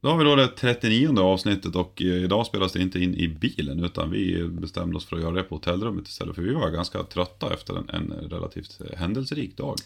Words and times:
Då 0.00 0.08
har 0.08 0.18
vi 0.18 0.24
då 0.24 0.36
det 0.36 0.48
39 0.48 1.20
avsnittet 1.20 1.76
och 1.76 2.02
eh, 2.02 2.06
idag 2.06 2.46
spelas 2.46 2.72
det 2.72 2.82
inte 2.82 3.00
in 3.00 3.14
i 3.14 3.28
bilen 3.28 3.84
utan 3.84 4.10
vi 4.10 4.48
bestämde 4.48 4.96
oss 4.96 5.06
för 5.06 5.16
att 5.16 5.22
göra 5.22 5.34
det 5.34 5.42
på 5.42 5.54
hotellrummet 5.54 6.08
istället. 6.08 6.34
För 6.34 6.42
vi 6.42 6.54
var 6.54 6.70
ganska 6.70 7.02
trötta 7.02 7.54
efter 7.54 7.74
en, 7.76 7.88
en 7.88 8.30
relativt 8.30 8.80
eh, 8.80 8.98
händelserik 8.98 9.56
dag. 9.56 9.76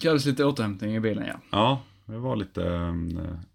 Krävdes 0.00 0.26
lite 0.26 0.44
återhämtning 0.44 0.96
i 0.96 1.00
bilen 1.00 1.26
ja. 1.26 1.40
Ja, 1.50 1.80
det 2.06 2.18
var 2.18 2.36
lite, 2.36 2.64
eh, 2.64 2.94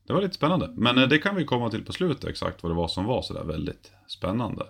det 0.08 0.14
var 0.14 0.22
lite 0.22 0.36
spännande. 0.36 0.70
Men 0.76 1.10
det 1.10 1.18
kan 1.18 1.36
vi 1.36 1.46
komma 1.46 1.70
till 1.70 1.86
på 1.86 1.94
slutet 1.94 2.26
exakt 2.26 2.64
vad 2.64 2.72
det 2.72 2.76
var 2.76 2.88
som 2.88 3.06
var 3.06 3.22
sådär 3.22 3.44
väldigt 3.44 3.92
spännande. 4.08 4.66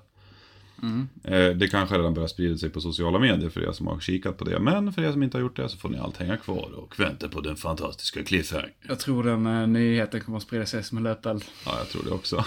Mm. 0.86 1.08
Eh, 1.24 1.58
Det 1.58 1.68
kanske 1.68 1.98
redan 1.98 2.14
börjar 2.14 2.28
sprida 2.28 2.58
sig 2.58 2.70
på 2.70 2.82
sociala 2.82 3.20
medier 3.20 3.50
för 3.50 3.62
er 3.62 3.72
som 3.72 3.88
har 3.88 4.00
kikat 4.00 4.38
på 4.38 4.44
det. 4.46 4.60
Men 4.60 4.94
för 4.94 5.02
er 5.02 5.12
som 5.12 5.24
inte 5.24 5.38
har 5.38 5.42
gjort 5.42 5.56
det 5.56 5.70
så 5.70 5.78
får 5.78 5.90
ni 5.90 5.98
allt 5.98 6.18
hänga 6.18 6.38
kvar 6.38 6.70
och 6.76 7.00
vänta 7.00 7.28
på 7.28 7.42
den 7.42 7.56
fantastiska 7.56 8.24
cliffhanger. 8.24 8.74
Jag 8.88 9.00
tror 9.00 9.24
den 9.24 9.46
eh, 9.46 9.68
nyheten 9.68 10.22
kommer 10.22 10.38
att 10.38 10.44
sprida 10.44 10.66
sig 10.66 10.84
som 10.84 10.98
en 10.98 11.04
löpeld. 11.04 11.44
Ja, 11.66 11.72
jag 11.78 11.90
tror 11.90 12.04
det 12.04 12.12
också. 12.12 12.36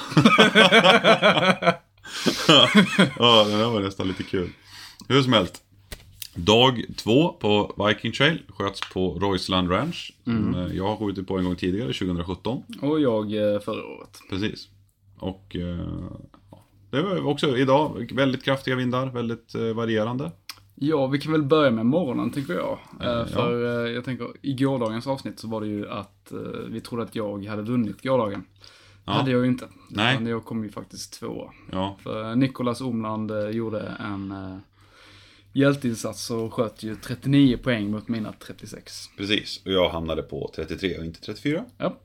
ja, 3.18 3.44
det 3.44 3.58
där 3.58 3.70
var 3.70 3.80
nästan 3.80 4.08
lite 4.08 4.22
kul. 4.22 4.50
Hur 5.08 5.22
som 5.22 5.32
helst. 5.32 5.62
Dag 6.34 6.84
två 6.96 7.32
på 7.32 7.84
Viking 7.88 8.12
Trail 8.12 8.42
sköts 8.48 8.80
på 8.92 9.18
Roysland 9.18 9.70
Ranch. 9.70 10.12
Som 10.24 10.55
eh, 10.55 10.77
jag 10.77 10.84
har 10.84 10.96
skjutit 10.96 11.27
på 11.27 11.38
en 11.38 11.44
gång 11.44 11.56
tidigare, 11.56 11.92
2017. 11.92 12.62
Och 12.82 13.00
jag 13.00 13.24
eh, 13.55 13.60
förra 13.60 13.84
året. 13.86 14.18
Precis. 14.30 14.68
Och 15.18 15.56
eh, 15.56 15.86
det 16.91 17.02
var 17.02 17.27
också 17.27 17.56
idag 17.56 18.12
väldigt 18.15 18.45
kraftiga 18.45 18.77
vindar, 18.77 19.06
väldigt 19.06 19.55
eh, 19.55 19.62
varierande. 19.62 20.33
Ja, 20.74 21.06
vi 21.06 21.19
kan 21.19 21.33
väl 21.33 21.42
börja 21.42 21.70
med 21.70 21.87
morgonen 21.87 22.30
tänker 22.30 22.55
jag. 22.55 22.78
Ja. 23.01 23.27
För 23.27 23.84
eh, 23.87 23.92
jag 23.92 24.05
tänker, 24.05 24.28
i 24.42 24.55
gårdagens 24.55 25.06
avsnitt 25.06 25.41
så 25.41 25.48
var 25.48 25.61
det 25.61 25.66
ju 25.66 25.88
att 25.88 26.33
vi 26.69 26.80
trodde 26.80 27.02
att 27.02 27.14
jag 27.14 27.45
hade 27.45 27.62
vunnit 27.62 28.02
gårdagen. 28.02 28.45
Ja. 29.05 29.12
hade 29.12 29.30
jag 29.30 29.41
ju 29.41 29.48
inte. 29.48 29.69
Nej. 29.91 30.14
Utan 30.14 30.27
jag 30.27 30.45
kom 30.45 30.64
ju 30.64 30.70
faktiskt 30.70 31.20
tvåa. 31.20 31.53
Ja, 31.72 31.97
För 32.03 32.36
Nikolas 32.36 32.80
Omland 32.80 33.33
gjorde 33.52 33.80
en 34.00 34.34
hjälteinsats 35.52 36.30
och 36.30 36.55
sköt 36.55 36.83
ju 36.83 36.97
39 36.97 37.58
poäng 37.62 37.91
mot 37.91 38.08
mina 38.08 38.33
36. 38.33 38.92
precis. 39.17 39.62
Och 39.64 39.73
jag 39.73 39.89
hamnade 39.91 40.23
på 40.23 40.50
33 40.55 40.98
och 40.98 41.05
inte 41.05 41.20
34. 41.20 41.64
Ja. 41.78 41.97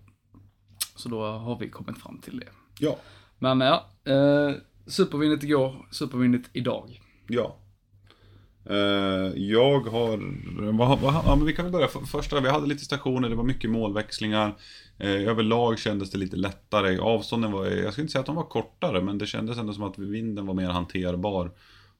Så 0.96 1.10
då 1.10 1.26
har 1.26 1.60
vi 1.60 1.70
kommit 1.70 1.98
fram 1.98 2.20
till 2.20 2.40
det. 2.40 2.48
Ja. 2.80 2.98
Men 3.40 3.62
ja, 3.62 3.90
eh, 4.04 4.56
supervinnet 4.88 5.44
igår, 5.44 5.88
supervinnet 5.92 6.42
idag. 6.54 7.02
Ja. 7.28 7.58
Eh, 8.70 8.76
jag 9.36 9.80
har, 9.80 10.20
vad, 10.78 11.00
vad, 11.00 11.14
ja, 11.14 11.36
men 11.36 11.46
vi 11.46 11.54
kan 11.54 11.66
väl 11.66 11.72
börja 11.72 11.88
för, 11.88 12.00
första, 12.00 12.40
vi 12.40 12.50
hade 12.50 12.68
lite 12.68 12.86
stationer, 12.86 13.30
det 13.30 13.36
var 13.36 13.44
mycket 13.44 13.70
målväxlingar. 13.70 14.56
Eh, 14.98 15.10
överlag 15.30 15.80
kändes 15.80 16.12
det 16.12 16.18
lite 16.18 16.36
lättare, 16.36 16.98
avstånden 17.00 17.52
var, 17.52 17.66
jag 17.66 17.94
skulle 17.94 18.04
inte 18.04 18.12
säga 18.12 18.20
att 18.20 18.26
de 18.26 18.36
var 18.36 18.44
kortare, 18.44 19.02
men 19.02 19.18
det 19.18 19.26
kändes 19.26 19.58
ändå 19.58 19.74
som 19.74 19.84
att 19.84 19.98
vinden 19.98 20.46
var 20.46 20.54
mer 20.54 20.68
hanterbar. 20.70 21.52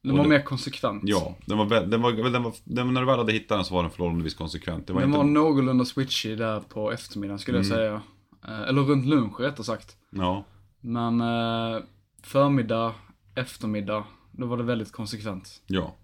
Den 0.02 0.18
var 0.18 0.24
det- 0.24 0.30
mer 0.30 0.42
konsekvent. 0.42 1.04
Ja, 1.06 1.36
den 1.46 1.58
var, 1.58 1.66
den 1.66 2.02
var, 2.02 2.12
den 2.32 2.44
var, 2.44 2.54
den, 2.64 2.94
när 2.94 3.02
du 3.02 3.08
väl 3.08 3.18
hade 3.18 3.32
hittat 3.34 3.58
den 3.58 3.66
så 3.66 3.74
var 3.74 3.84
den 3.84 3.92
förhållandevis 3.92 4.34
konsekvent. 4.34 4.88
Det 4.88 4.94
var 4.94 5.00
Den 5.02 5.10
inte, 5.10 5.18
var 5.18 5.26
någorlunda 5.26 5.86
switchy 5.86 6.36
där 6.36 6.60
på 6.60 6.92
eftermiddagen 6.92 7.40
skulle 7.40 7.58
jag 7.58 7.66
säga. 7.66 8.02
Eh, 8.48 8.62
eller 8.62 8.82
runt 8.82 9.06
lunch 9.06 9.40
rättare 9.40 9.64
sagt. 9.64 9.98
Ja, 10.10 10.44
Men 10.82 11.22
eh, 11.22 11.82
förmiddag, 12.24 12.94
eftermiddag, 13.36 14.04
då 14.32 14.46
var 14.48 14.58
det 14.58 14.64
väldigt 14.64 14.92
konsekvent. 14.92 15.62
ja. 15.68 15.96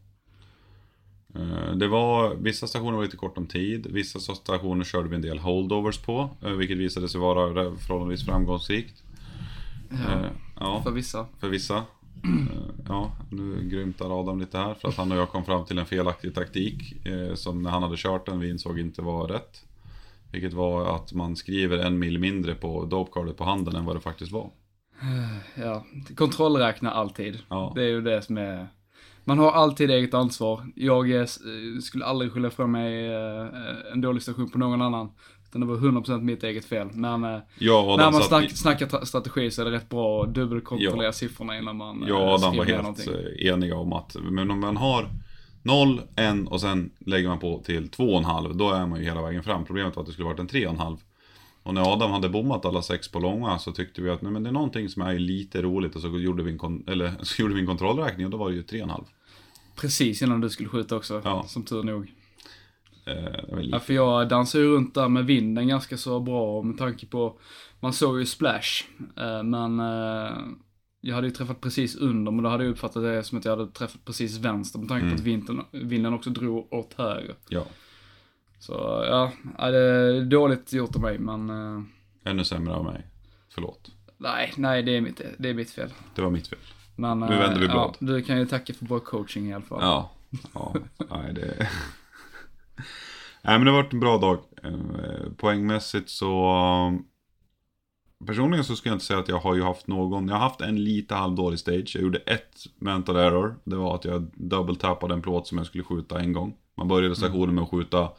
Eh, 1.36 1.72
Det 1.76 1.88
var, 1.88 2.36
vissa 2.36 2.68
stationer 2.68 2.92
var 2.98 3.04
lite 3.04 3.18
kort 3.18 3.38
om 3.38 3.48
tid, 3.48 3.88
vissa 3.90 4.20
stationer 4.20 4.84
körde 4.84 5.10
vi 5.10 5.16
en 5.16 5.22
del 5.22 5.40
holdovers 5.40 5.98
på, 5.98 6.30
eh, 6.42 6.50
vilket 6.52 6.78
visade 6.78 7.10
sig 7.10 7.22
vara 7.22 7.76
förhållandevis 7.76 8.26
framgångsrikt. 8.26 9.04
Ja, 9.90 9.96
Eh, 10.20 10.32
Ja, 10.60 10.82
för 10.84 10.92
vissa. 10.92 11.26
för 11.40 11.50
vissa. 11.50 11.84
Ja, 12.88 13.12
nu 13.32 13.70
grymtar 13.70 14.20
Adam 14.20 14.40
lite 14.40 14.58
här 14.58 14.74
för 14.74 14.88
att 14.90 14.96
han 14.98 15.12
och 15.12 15.18
jag 15.18 15.30
kom 15.30 15.46
fram 15.46 15.66
till 15.66 15.78
en 15.78 15.86
felaktig 15.86 16.36
taktik 16.36 16.96
som 17.36 17.62
när 17.64 17.70
han 17.70 17.84
hade 17.84 17.98
kört 17.98 18.26
den 18.26 18.40
vi 18.40 18.50
insåg 18.50 18.80
inte 18.80 19.02
var 19.02 19.28
rätt. 19.28 19.64
Vilket 20.32 20.54
var 20.54 20.96
att 20.96 21.14
man 21.14 21.36
skriver 21.36 21.78
en 21.78 22.00
mil 22.00 22.20
mindre 22.20 22.56
på 22.56 22.86
dopecardet 22.86 23.38
på 23.38 23.44
handen 23.44 23.76
än 23.76 23.86
vad 23.86 23.96
det 23.96 24.00
faktiskt 24.00 24.32
var. 24.32 24.50
Ja, 25.56 25.86
kontrollräkna 26.16 26.92
alltid. 26.92 27.40
Ja. 27.50 27.72
Det 27.76 27.84
är 27.84 27.88
ju 27.88 28.02
det 28.02 28.22
som 28.22 28.38
är... 28.38 28.68
Man 29.24 29.40
har 29.40 29.52
alltid 29.52 29.92
eget 29.92 30.14
ansvar. 30.14 30.62
Jag 30.76 31.12
är, 31.12 31.22
eh, 31.22 31.80
skulle 31.82 32.06
aldrig 32.06 32.32
skylla 32.32 32.50
från 32.50 32.72
mig 32.72 33.08
eh, 33.16 33.48
en 33.94 34.02
dålig 34.02 34.22
station 34.22 34.50
på 34.50 34.58
någon 34.58 34.82
annan. 34.82 35.10
Utan 35.50 35.62
det 35.62 35.68
var 35.68 35.76
100% 35.78 36.22
mitt 36.22 36.44
eget 36.44 36.66
fel. 36.66 36.88
Men 36.94 37.24
och 37.24 37.98
när 37.98 38.12
man 38.12 38.14
satt 38.14 38.24
i- 38.24 38.28
snack, 38.28 38.52
snackar 38.52 38.86
tra- 38.86 39.06
strategi 39.06 39.52
så 39.52 39.62
är 39.62 39.66
det 39.66 39.72
rätt 39.72 39.90
bra 39.90 40.24
att 40.24 40.34
dubbelkontrollera 40.34 41.04
Ja. 41.06 41.12
siffrorna 41.12 41.58
innan 41.58 41.78
man 41.78 42.04
eh, 42.04 42.10
jag 42.10 42.22
och 42.22 42.34
Adam 42.34 42.58
var 42.58 42.66
helt 42.66 42.82
någonting. 42.82 43.14
eniga 43.40 43.76
om 43.76 43.94
att 43.94 44.16
men 44.22 44.52
om 44.52 44.60
man 44.60 44.78
har 44.78 45.10
0, 45.64 46.02
1 46.16 46.48
och 46.48 46.62
sen 46.62 46.92
lägger 47.00 47.28
man 47.30 47.40
på 47.40 47.62
till 47.66 47.90
2,5 47.90 48.54
då 48.54 48.72
är 48.72 48.86
man 48.86 49.00
ju 49.00 49.06
hela 49.06 49.22
vägen 49.22 49.44
fram. 49.44 49.66
Problemet 49.66 49.96
var 49.96 50.04
att 50.04 50.08
det 50.08 50.14
skulle 50.14 50.26
varit 50.28 50.40
en 50.40 50.48
3,5. 50.48 50.98
Och 51.64 51.74
när 51.74 51.94
Adam 51.94 52.12
hade 52.12 52.30
bommat 52.30 52.66
alla 52.66 52.82
sex 52.82 53.08
på 53.12 53.20
långa 53.20 53.60
så 53.60 53.72
tyckte 53.72 54.02
vi 54.02 54.10
att 54.10 54.22
nej, 54.22 54.32
men 54.32 54.44
det 54.44 54.50
är 54.50 54.54
någonting 54.54 54.90
som 54.90 55.02
är 55.02 55.20
lite 55.20 55.62
roligt 55.62 55.96
och 55.96 56.02
så 56.02 56.08
gjorde 56.20 56.44
vi 56.44 56.52
en, 56.52 56.58
kon- 56.58 56.84
eller, 56.88 57.14
så 57.22 57.42
gjorde 57.42 57.54
vi 57.54 57.60
en 57.60 57.68
kontrollräkning 57.68 58.26
och 58.26 58.32
då 58.32 58.38
var 58.38 58.50
det 58.50 58.56
ju 58.56 58.62
3,5. 58.64 59.04
Precis 59.76 60.22
innan 60.22 60.42
du 60.42 60.50
skulle 60.50 60.70
skjuta 60.70 60.96
också, 60.96 61.22
Ja. 61.24 61.44
som 61.48 61.64
tur 61.64 61.84
nog. 61.84 62.14
Eh, 63.06 63.60
Ja, 63.62 63.80
för 63.80 63.94
jag 63.94 64.30
dansar 64.30 64.60
ju 64.60 64.66
runt 64.76 64.94
där 64.94 65.10
med 65.10 65.26
vinden 65.26 65.68
ganska 65.68 65.98
så 65.98 66.20
bra 66.20 66.62
med 66.62 66.78
tanke 66.78 67.06
på, 67.06 67.40
man 67.80 67.94
såg 67.94 68.20
ju 68.20 68.26
splash, 68.26 68.84
eh, 69.18 69.44
men 69.44 69.80
eh, 69.80 70.38
jag 71.02 71.16
hade 71.16 71.28
ju 71.28 71.34
träffat 71.34 71.62
precis 71.62 71.96
under, 71.96 72.32
men 72.32 72.44
då 72.44 72.50
hade 72.50 72.64
jag 72.64 72.72
uppfattat 72.72 73.04
det 73.04 73.24
som 73.24 73.38
att 73.38 73.46
jag 73.46 73.58
hade 73.58 73.72
träffat 73.72 74.06
precis 74.06 74.38
vänster 74.38 74.80
med 74.80 74.88
tanke 74.88 75.04
Mm. 75.06 75.16
på 75.16 75.20
att 75.22 75.26
vinden, 75.28 75.62
vinden 75.72 76.14
också 76.14 76.30
drog 76.30 76.74
åt 76.74 76.94
höger. 76.94 77.36
ja, 77.50 77.66
Så 78.60 78.74
ja, 79.10 79.32
det 79.58 79.78
är 79.78 80.22
dåligt 80.22 80.74
gjort 80.74 80.96
av 80.96 81.02
mig, 81.02 81.20
men 81.20 81.50
eh, 81.50 81.84
ännu 82.32 82.44
sämre 82.44 82.74
av 82.74 82.86
mig. 82.86 83.08
Förlåt. 83.50 83.92
nej, 84.18 84.54
nej, 84.58 84.84
det 84.84 84.98
är 84.98 85.02
mitt, 85.02 85.22
det 85.38 85.50
är 85.50 85.54
mitt 85.54 85.72
fel. 85.72 85.90
Det 86.16 86.22
var 86.22 86.30
mitt 86.30 86.48
fel. 86.48 86.60
Men, 86.96 87.20
Nu 87.20 87.38
vänder 87.38 87.60
vi 87.60 87.66
eh, 87.66 87.72
blad. 87.72 87.98
Ja, 88.00 88.08
du 88.08 88.22
kan 88.22 88.38
ju 88.38 88.46
tacka 88.46 88.74
för 88.74 88.86
bra 88.86 89.00
coaching 89.00 89.50
i 89.50 89.54
alla 89.54 89.64
fall. 89.66 89.80
Ja, 89.82 90.12
ja, 90.54 90.74
nej 91.10 91.34
det... 91.34 91.70
Nej 93.42 93.58
men 93.58 93.66
det 93.66 93.72
har 93.72 93.84
varit 93.84 93.94
en 93.94 94.00
bra 94.00 94.18
dag. 94.18 94.40
Eh, 94.64 95.32
Poängmässigt 95.38 96.10
så... 96.10 96.54
Personligen 98.28 98.66
så 98.66 98.76
skulle 98.76 98.92
jag 98.92 98.96
inte 98.96 99.06
säga 99.06 99.20
att 99.20 99.28
jag 99.28 99.40
har 99.40 99.56
ju 99.56 99.64
haft 99.64 99.88
någon, 99.88 100.28
jag 100.28 100.36
har 100.36 100.42
haft 100.42 100.62
en 100.62 100.84
lite 100.84 101.16
halvdålig 101.16 101.60
stage. 101.60 101.92
Jag 101.96 102.04
gjorde 102.04 102.18
ett 102.18 102.56
mental 102.76 103.16
error. 103.16 103.56
Det 103.64 103.76
var 103.76 103.96
att 103.96 104.06
jag 104.06 104.32
double-tappade 104.36 105.14
en 105.14 105.22
plåt 105.22 105.48
som 105.48 105.58
jag 105.58 105.68
skulle 105.68 105.84
skjuta 105.84 106.20
en 106.20 106.34
gång. 106.34 106.56
Man 106.78 106.88
började 106.88 107.16
stationen 107.16 107.56
med 107.56 107.64
att 107.64 107.70
skjuta, 107.70 108.10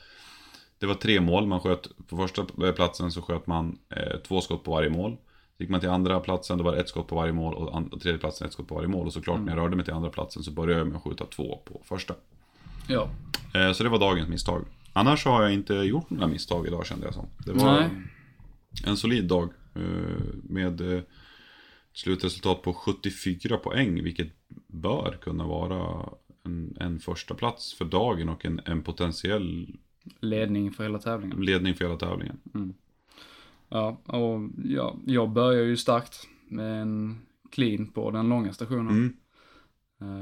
det 0.81 0.87
var 0.87 0.95
tre 0.95 1.21
mål. 1.21 1.47
Man 1.47 1.61
sköt, 1.61 2.07
på 2.09 2.17
första 2.17 2.45
platsen 2.77 3.13
så 3.13 3.23
sköt 3.23 3.47
man 3.47 3.79
eh, 3.97 4.17
två 4.29 4.41
skott 4.41 4.65
på 4.65 4.71
varje 4.71 4.91
mål. 4.91 5.17
Så 5.57 5.63
gick 5.63 5.71
man 5.71 5.81
till 5.81 5.89
andra 5.89 6.21
platsen, 6.21 6.59
då 6.59 6.65
var 6.65 6.73
det 6.73 6.81
ett 6.81 6.89
skott 6.89 7.07
på 7.09 7.15
varje 7.17 7.33
mål 7.33 7.55
och 7.55 7.93
och 7.93 8.01
tredje 8.01 8.19
platsen 8.19 8.47
ett 8.47 8.53
skott 8.53 8.69
på 8.69 8.75
varje 8.75 8.89
mål. 8.89 9.07
Och 9.07 9.13
såklart 9.13 9.41
när 9.41 9.49
jag 9.57 9.59
rörde 9.59 9.77
mig 9.77 9.85
till 9.85 9.95
andra 9.95 10.11
platsen 10.11 10.43
så 10.43 10.51
började 10.51 10.79
jag 10.81 10.87
med 10.87 10.97
att 10.97 11.03
skjuta 11.03 11.27
två 11.27 11.57
på 11.65 11.83
första. 11.85 12.15
Ja. 12.89 13.09
Eh, 13.55 13.73
Så 13.73 13.83
det 13.83 13.89
var 13.89 13.99
dagens 13.99 14.29
misstag. 14.29 14.65
Annars 14.93 15.25
har 15.25 15.43
jag 15.43 15.53
inte 15.53 15.75
gjort 15.75 16.11
några 16.11 16.27
misstag 16.27 16.67
idag 16.67 16.87
kände 16.87 17.05
jag 17.07 17.15
som. 17.15 17.27
Det 17.47 17.53
var 17.53 17.81
Nej. 17.81 17.89
en 18.87 18.97
solid 18.97 19.25
dag. 19.25 19.49
eh, 19.75 19.83
Med 20.43 20.81
eh, 20.97 21.03
slutresultat 21.93 22.63
på 22.63 22.73
74 22.75 23.57
poäng. 23.57 24.03
Vilket 24.05 24.29
bör 24.67 25.19
kunna 25.23 25.47
vara 25.47 26.09
en, 26.45 26.77
en 26.81 27.01
första 27.01 27.35
plats 27.35 27.75
för 27.75 27.85
dagen 27.85 28.29
och 28.29 28.45
en, 28.45 28.61
en 28.65 28.83
potentiell 28.83 29.77
Ledning 30.21 30.73
för 30.73 30.83
hela 30.83 30.99
tävlingen. 30.99 31.41
ledning 31.41 31.75
för 31.75 31.85
hela 31.85 31.97
tävlingen. 31.97 32.41
Ja, 33.69 34.01
och 34.05 34.41
ja, 34.65 34.97
jag 35.07 35.31
börjar 35.31 35.65
ju 35.65 35.77
starkt 35.77 36.27
med 36.49 36.83
en 36.83 37.19
clean 37.51 37.87
på 37.87 38.11
den 38.11 38.29
långa 38.29 38.53
stationen. 38.53 38.89
Mm. 38.89 39.17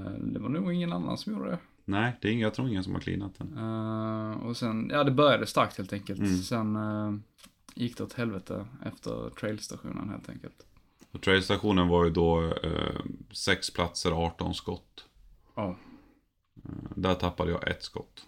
Eh, 0.06 0.12
det 0.12 0.38
var 0.40 0.48
nog 0.48 0.72
ingen 0.72 0.92
annan 0.92 1.18
som 1.18 1.32
gjorde 1.32 1.50
det. 1.50 1.58
Nej, 1.84 2.16
det 2.20 2.28
är 2.28 2.32
ingen, 2.32 2.42
jag 2.44 2.54
tror 2.54 2.68
ingen 2.68 2.84
som 2.84 2.94
har 2.94 3.00
cleanat 3.00 3.38
den. 3.38 3.58
Eh, 3.58 4.46
och 4.46 4.56
sen, 4.56 4.90
ja 4.92 5.04
det 5.04 5.10
började 5.10 5.46
starkt 5.46 5.76
helt 5.78 5.92
enkelt. 5.92 6.18
Mm. 6.20 6.36
Sen 6.36 6.76
eh, 6.76 7.14
gick 7.74 7.96
det 7.96 8.04
åt 8.04 8.12
helvete 8.12 8.66
efter 8.86 9.30
trailstationen 9.30 10.08
helt 10.08 10.28
enkelt. 10.28 10.66
Och 11.10 11.20
trailstationen 11.22 11.88
var 11.88 12.04
ju 12.04 12.10
då 12.10 12.44
eh, 12.62 13.00
sex 13.32 13.70
platser, 13.74 14.10
18 14.26 14.54
skott. 14.54 15.04
Ja, 15.54 15.76
Eh, 16.64 16.90
Där 16.94 17.14
tappade 17.14 17.50
jag 17.50 17.68
ett 17.68 17.82
skott. 17.82 18.26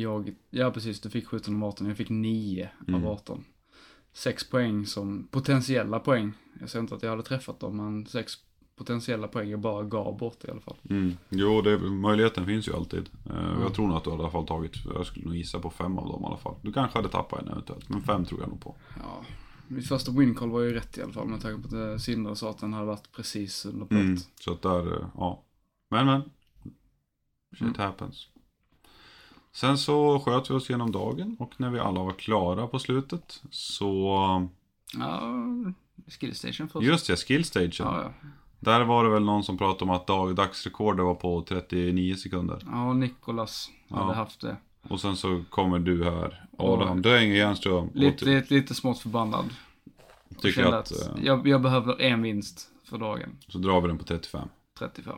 Jag, 0.00 0.34
ja 0.50 0.70
precis, 0.70 1.00
du 1.00 1.10
fick 1.10 1.26
17 1.26 1.62
av 1.62 1.68
18, 1.68 1.86
jag 1.86 1.96
fick 1.96 2.08
9 2.10 2.70
Mm. 2.88 3.04
av 3.04 3.12
18. 3.12 3.44
Sex 4.12 4.50
poäng 4.50 4.86
som 4.86 5.28
potentiella 5.30 5.98
poäng. 6.00 6.32
Jag 6.60 6.70
säger 6.70 6.80
inte 6.82 6.94
att 6.94 7.02
jag 7.02 7.10
hade 7.10 7.22
träffat 7.22 7.60
dem, 7.60 7.76
men 7.76 8.06
sex 8.06 8.32
potentiella 8.76 9.28
poäng 9.28 9.50
jag 9.50 9.60
bara 9.60 9.82
gav 9.84 10.18
bort 10.18 10.44
i 10.44 10.50
alla 10.50 10.60
fall. 10.60 10.76
Mm. 10.90 11.16
Jo, 11.28 11.60
det, 11.62 11.78
möjligheten 11.78 12.46
finns 12.46 12.68
ju 12.68 12.72
alltid. 12.74 13.08
Mm. 13.30 13.60
Jag 13.60 13.74
tror 13.74 13.86
nog 13.88 13.96
att 13.96 14.04
du 14.04 14.10
hade 14.10 14.22
i 14.22 14.24
alla 14.24 14.32
fall 14.32 14.46
tagit, 14.46 14.72
jag 14.94 15.06
skulle 15.06 15.24
nog 15.26 15.36
gissa 15.36 15.58
på 15.60 15.70
fem 15.70 15.98
av 15.98 16.08
dem 16.08 16.22
i 16.22 16.26
alla 16.26 16.36
fall. 16.36 16.54
Du 16.62 16.72
kanske 16.72 16.98
hade 16.98 17.08
tappat 17.08 17.42
en 17.42 17.48
eventuellt, 17.48 17.88
men 17.88 18.02
fem 18.02 18.24
tror 18.24 18.40
jag 18.40 18.48
nog 18.48 18.60
på. 18.60 18.74
Ja, 19.02 19.24
Mitt 19.68 19.88
första 19.88 20.12
wincall 20.12 20.50
var 20.50 20.60
ju 20.60 20.72
rätt 20.74 20.98
i 20.98 21.02
alla 21.02 21.12
fall 21.12 21.28
med 21.28 21.40
tanke 21.40 21.68
på 21.68 21.76
att 21.76 22.02
Sindre 22.02 22.36
sa 22.36 22.50
att 22.50 22.58
den 22.58 22.72
hade 22.72 22.86
varit 22.86 23.12
precis 23.12 23.66
under 23.66 23.86
plåt. 23.86 24.00
Mm, 24.00 24.16
så 24.40 24.52
att 24.52 24.62
där, 24.62 24.92
eh, 25.00 25.06
ja. 25.16 25.42
Men 25.90 26.06
men. 26.06 26.22
Shit 27.52 27.60
Mm. 27.60 27.74
happens. 27.74 28.28
Sen 29.56 29.78
så 29.78 30.18
sköt 30.20 30.50
vi 30.50 30.54
oss 30.54 30.70
genom 30.70 30.92
dagen 30.92 31.36
och 31.38 31.52
när 31.56 31.70
vi 31.70 31.78
alla 31.78 32.02
var 32.02 32.12
klara 32.12 32.66
på 32.66 32.78
slutet 32.78 33.42
så, 33.50 34.16
Ja, 34.98 35.22
skillstation 36.08 36.68
först. 36.68 36.86
just 36.86 37.06
det, 37.06 37.16
skillstagen. 37.16 37.70
Ja, 37.78 38.02
ja. 38.02 38.28
Där 38.60 38.84
var 38.84 39.04
det 39.04 39.10
väl 39.10 39.24
någon 39.24 39.44
som 39.44 39.58
pratade 39.58 39.84
om 39.84 39.90
att 39.90 40.06
dag, 40.06 40.34
dagsrekordet 40.34 41.04
var 41.04 41.14
på 41.14 41.42
39 41.48 42.14
sekunder. 42.16 42.58
ja 42.66 42.92
Nikolas 42.92 43.70
hade 43.90 44.02
Ja. 44.02 44.12
haft 44.12 44.40
det. 44.40 44.56
Och 44.88 45.00
sen 45.00 45.16
så 45.16 45.42
kommer 45.50 45.78
du 45.78 46.04
här, 46.04 46.44
Adam 46.58 47.02
Döinge 47.02 47.34
Järnström. 47.34 47.74
och 47.88 47.96
Lite, 47.96 48.24
ty- 48.24 48.34
lite, 48.34 48.54
lite 48.54 48.74
smått 48.74 48.98
förbannad. 48.98 49.44
tycker 50.40 50.64
att, 50.64 50.74
att 50.74 50.92
eh, 51.18 51.24
jag, 51.24 51.48
jag 51.48 51.62
behöver 51.62 52.00
en 52.00 52.22
vinst 52.22 52.68
för 52.84 52.98
dagen. 52.98 53.30
så 53.48 53.58
drar 53.58 53.80
vi 53.80 53.88
den 53.88 53.98
på 53.98 54.04
35. 54.04 54.48
35. 54.78 55.14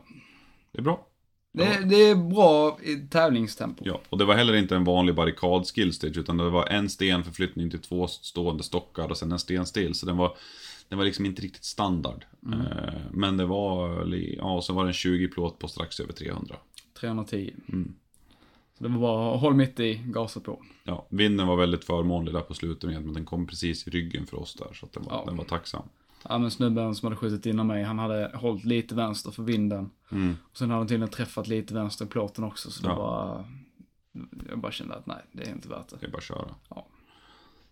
Det 0.72 0.78
är 0.78 0.82
bra. 0.82 1.06
Det, 1.52 1.84
det 1.88 1.96
är 2.10 2.14
bra 2.14 2.78
i 2.82 2.96
tävlingstempo. 2.96 3.82
Ja, 3.86 4.00
och 4.08 4.18
det 4.18 4.24
var 4.24 4.34
heller 4.34 4.54
inte 4.54 4.76
en 4.76 4.84
vanlig 4.84 5.14
barrikad 5.14 5.66
skillstage 5.66 6.16
utan 6.16 6.36
det 6.36 6.50
var 6.50 6.66
en 6.66 6.88
stenförflyttning 6.90 7.70
till 7.70 7.80
två 7.80 8.06
stående 8.06 8.62
stockar 8.62 9.08
och 9.08 9.16
sen 9.16 9.32
en 9.32 9.38
sten 9.38 9.66
still. 9.66 9.94
Så 9.94 10.06
den 10.06 10.16
var, 10.16 10.36
den 10.88 10.98
var 10.98 11.04
liksom 11.04 11.26
inte 11.26 11.42
riktigt 11.42 11.64
standard. 11.64 12.24
Mm. 12.46 12.60
Eh, 12.60 12.92
men 13.10 13.36
det 13.36 13.46
var, 13.46 14.06
ja, 14.36 14.52
och 14.56 14.64
så 14.64 14.72
var 14.72 14.84
det 14.84 14.90
en 14.90 14.94
20 14.94 15.28
plåt 15.28 15.58
på 15.58 15.68
strax 15.68 16.00
över 16.00 16.12
300. 16.12 16.56
310. 17.00 17.54
Mm. 17.68 17.94
Så 18.78 18.84
det 18.84 18.90
var 18.90 18.98
bara 19.00 19.36
håll 19.36 19.54
mitt 19.54 19.80
i, 19.80 19.94
gasa 20.04 20.40
på. 20.40 20.62
Ja, 20.84 21.06
vinden 21.08 21.46
var 21.46 21.56
väldigt 21.56 21.84
förmånlig 21.84 22.34
där 22.34 22.40
på 22.40 22.54
slutet 22.54 22.90
med 22.90 23.04
men 23.04 23.14
den 23.14 23.24
kom 23.24 23.46
precis 23.46 23.86
i 23.86 23.90
ryggen 23.90 24.26
för 24.26 24.40
oss 24.40 24.54
där 24.54 24.74
så 24.74 24.86
att 24.86 24.92
den 24.92 25.02
var, 25.02 25.12
Ja. 25.12 25.24
den 25.26 25.36
var 25.36 25.44
tacksam. 25.44 25.82
Ja 26.28 26.38
men 26.38 26.50
snubben 26.50 26.94
som 26.94 27.06
hade 27.06 27.16
skjutit 27.16 27.46
innan 27.46 27.66
mig, 27.66 27.82
han 27.84 27.98
hade 27.98 28.30
hållit 28.34 28.64
lite 28.64 28.94
vänster 28.94 29.30
för 29.30 29.42
vinden. 29.42 29.90
Mm. 30.10 30.36
Och 30.50 30.56
sen 30.56 30.70
hade 30.70 30.80
han 30.80 30.88
tydligen 30.88 31.10
träffat 31.10 31.48
lite 31.48 31.74
vänster 31.74 32.04
i 32.04 32.08
plåten 32.08 32.44
också, 32.44 32.70
så 32.70 32.82
det 32.82 32.88
Ja. 32.88 32.94
var... 32.96 33.44
Jag 34.48 34.58
bara 34.58 34.72
kände 34.72 34.94
att 34.94 35.06
nej, 35.06 35.22
det 35.32 35.42
är 35.42 35.50
inte 35.52 35.68
värt 35.68 35.88
det. 35.88 35.96
Det 36.00 36.06
är 36.06 36.10
bara 36.10 36.18
att 36.18 36.24
köra. 36.24 36.54
Ja. 36.68 36.86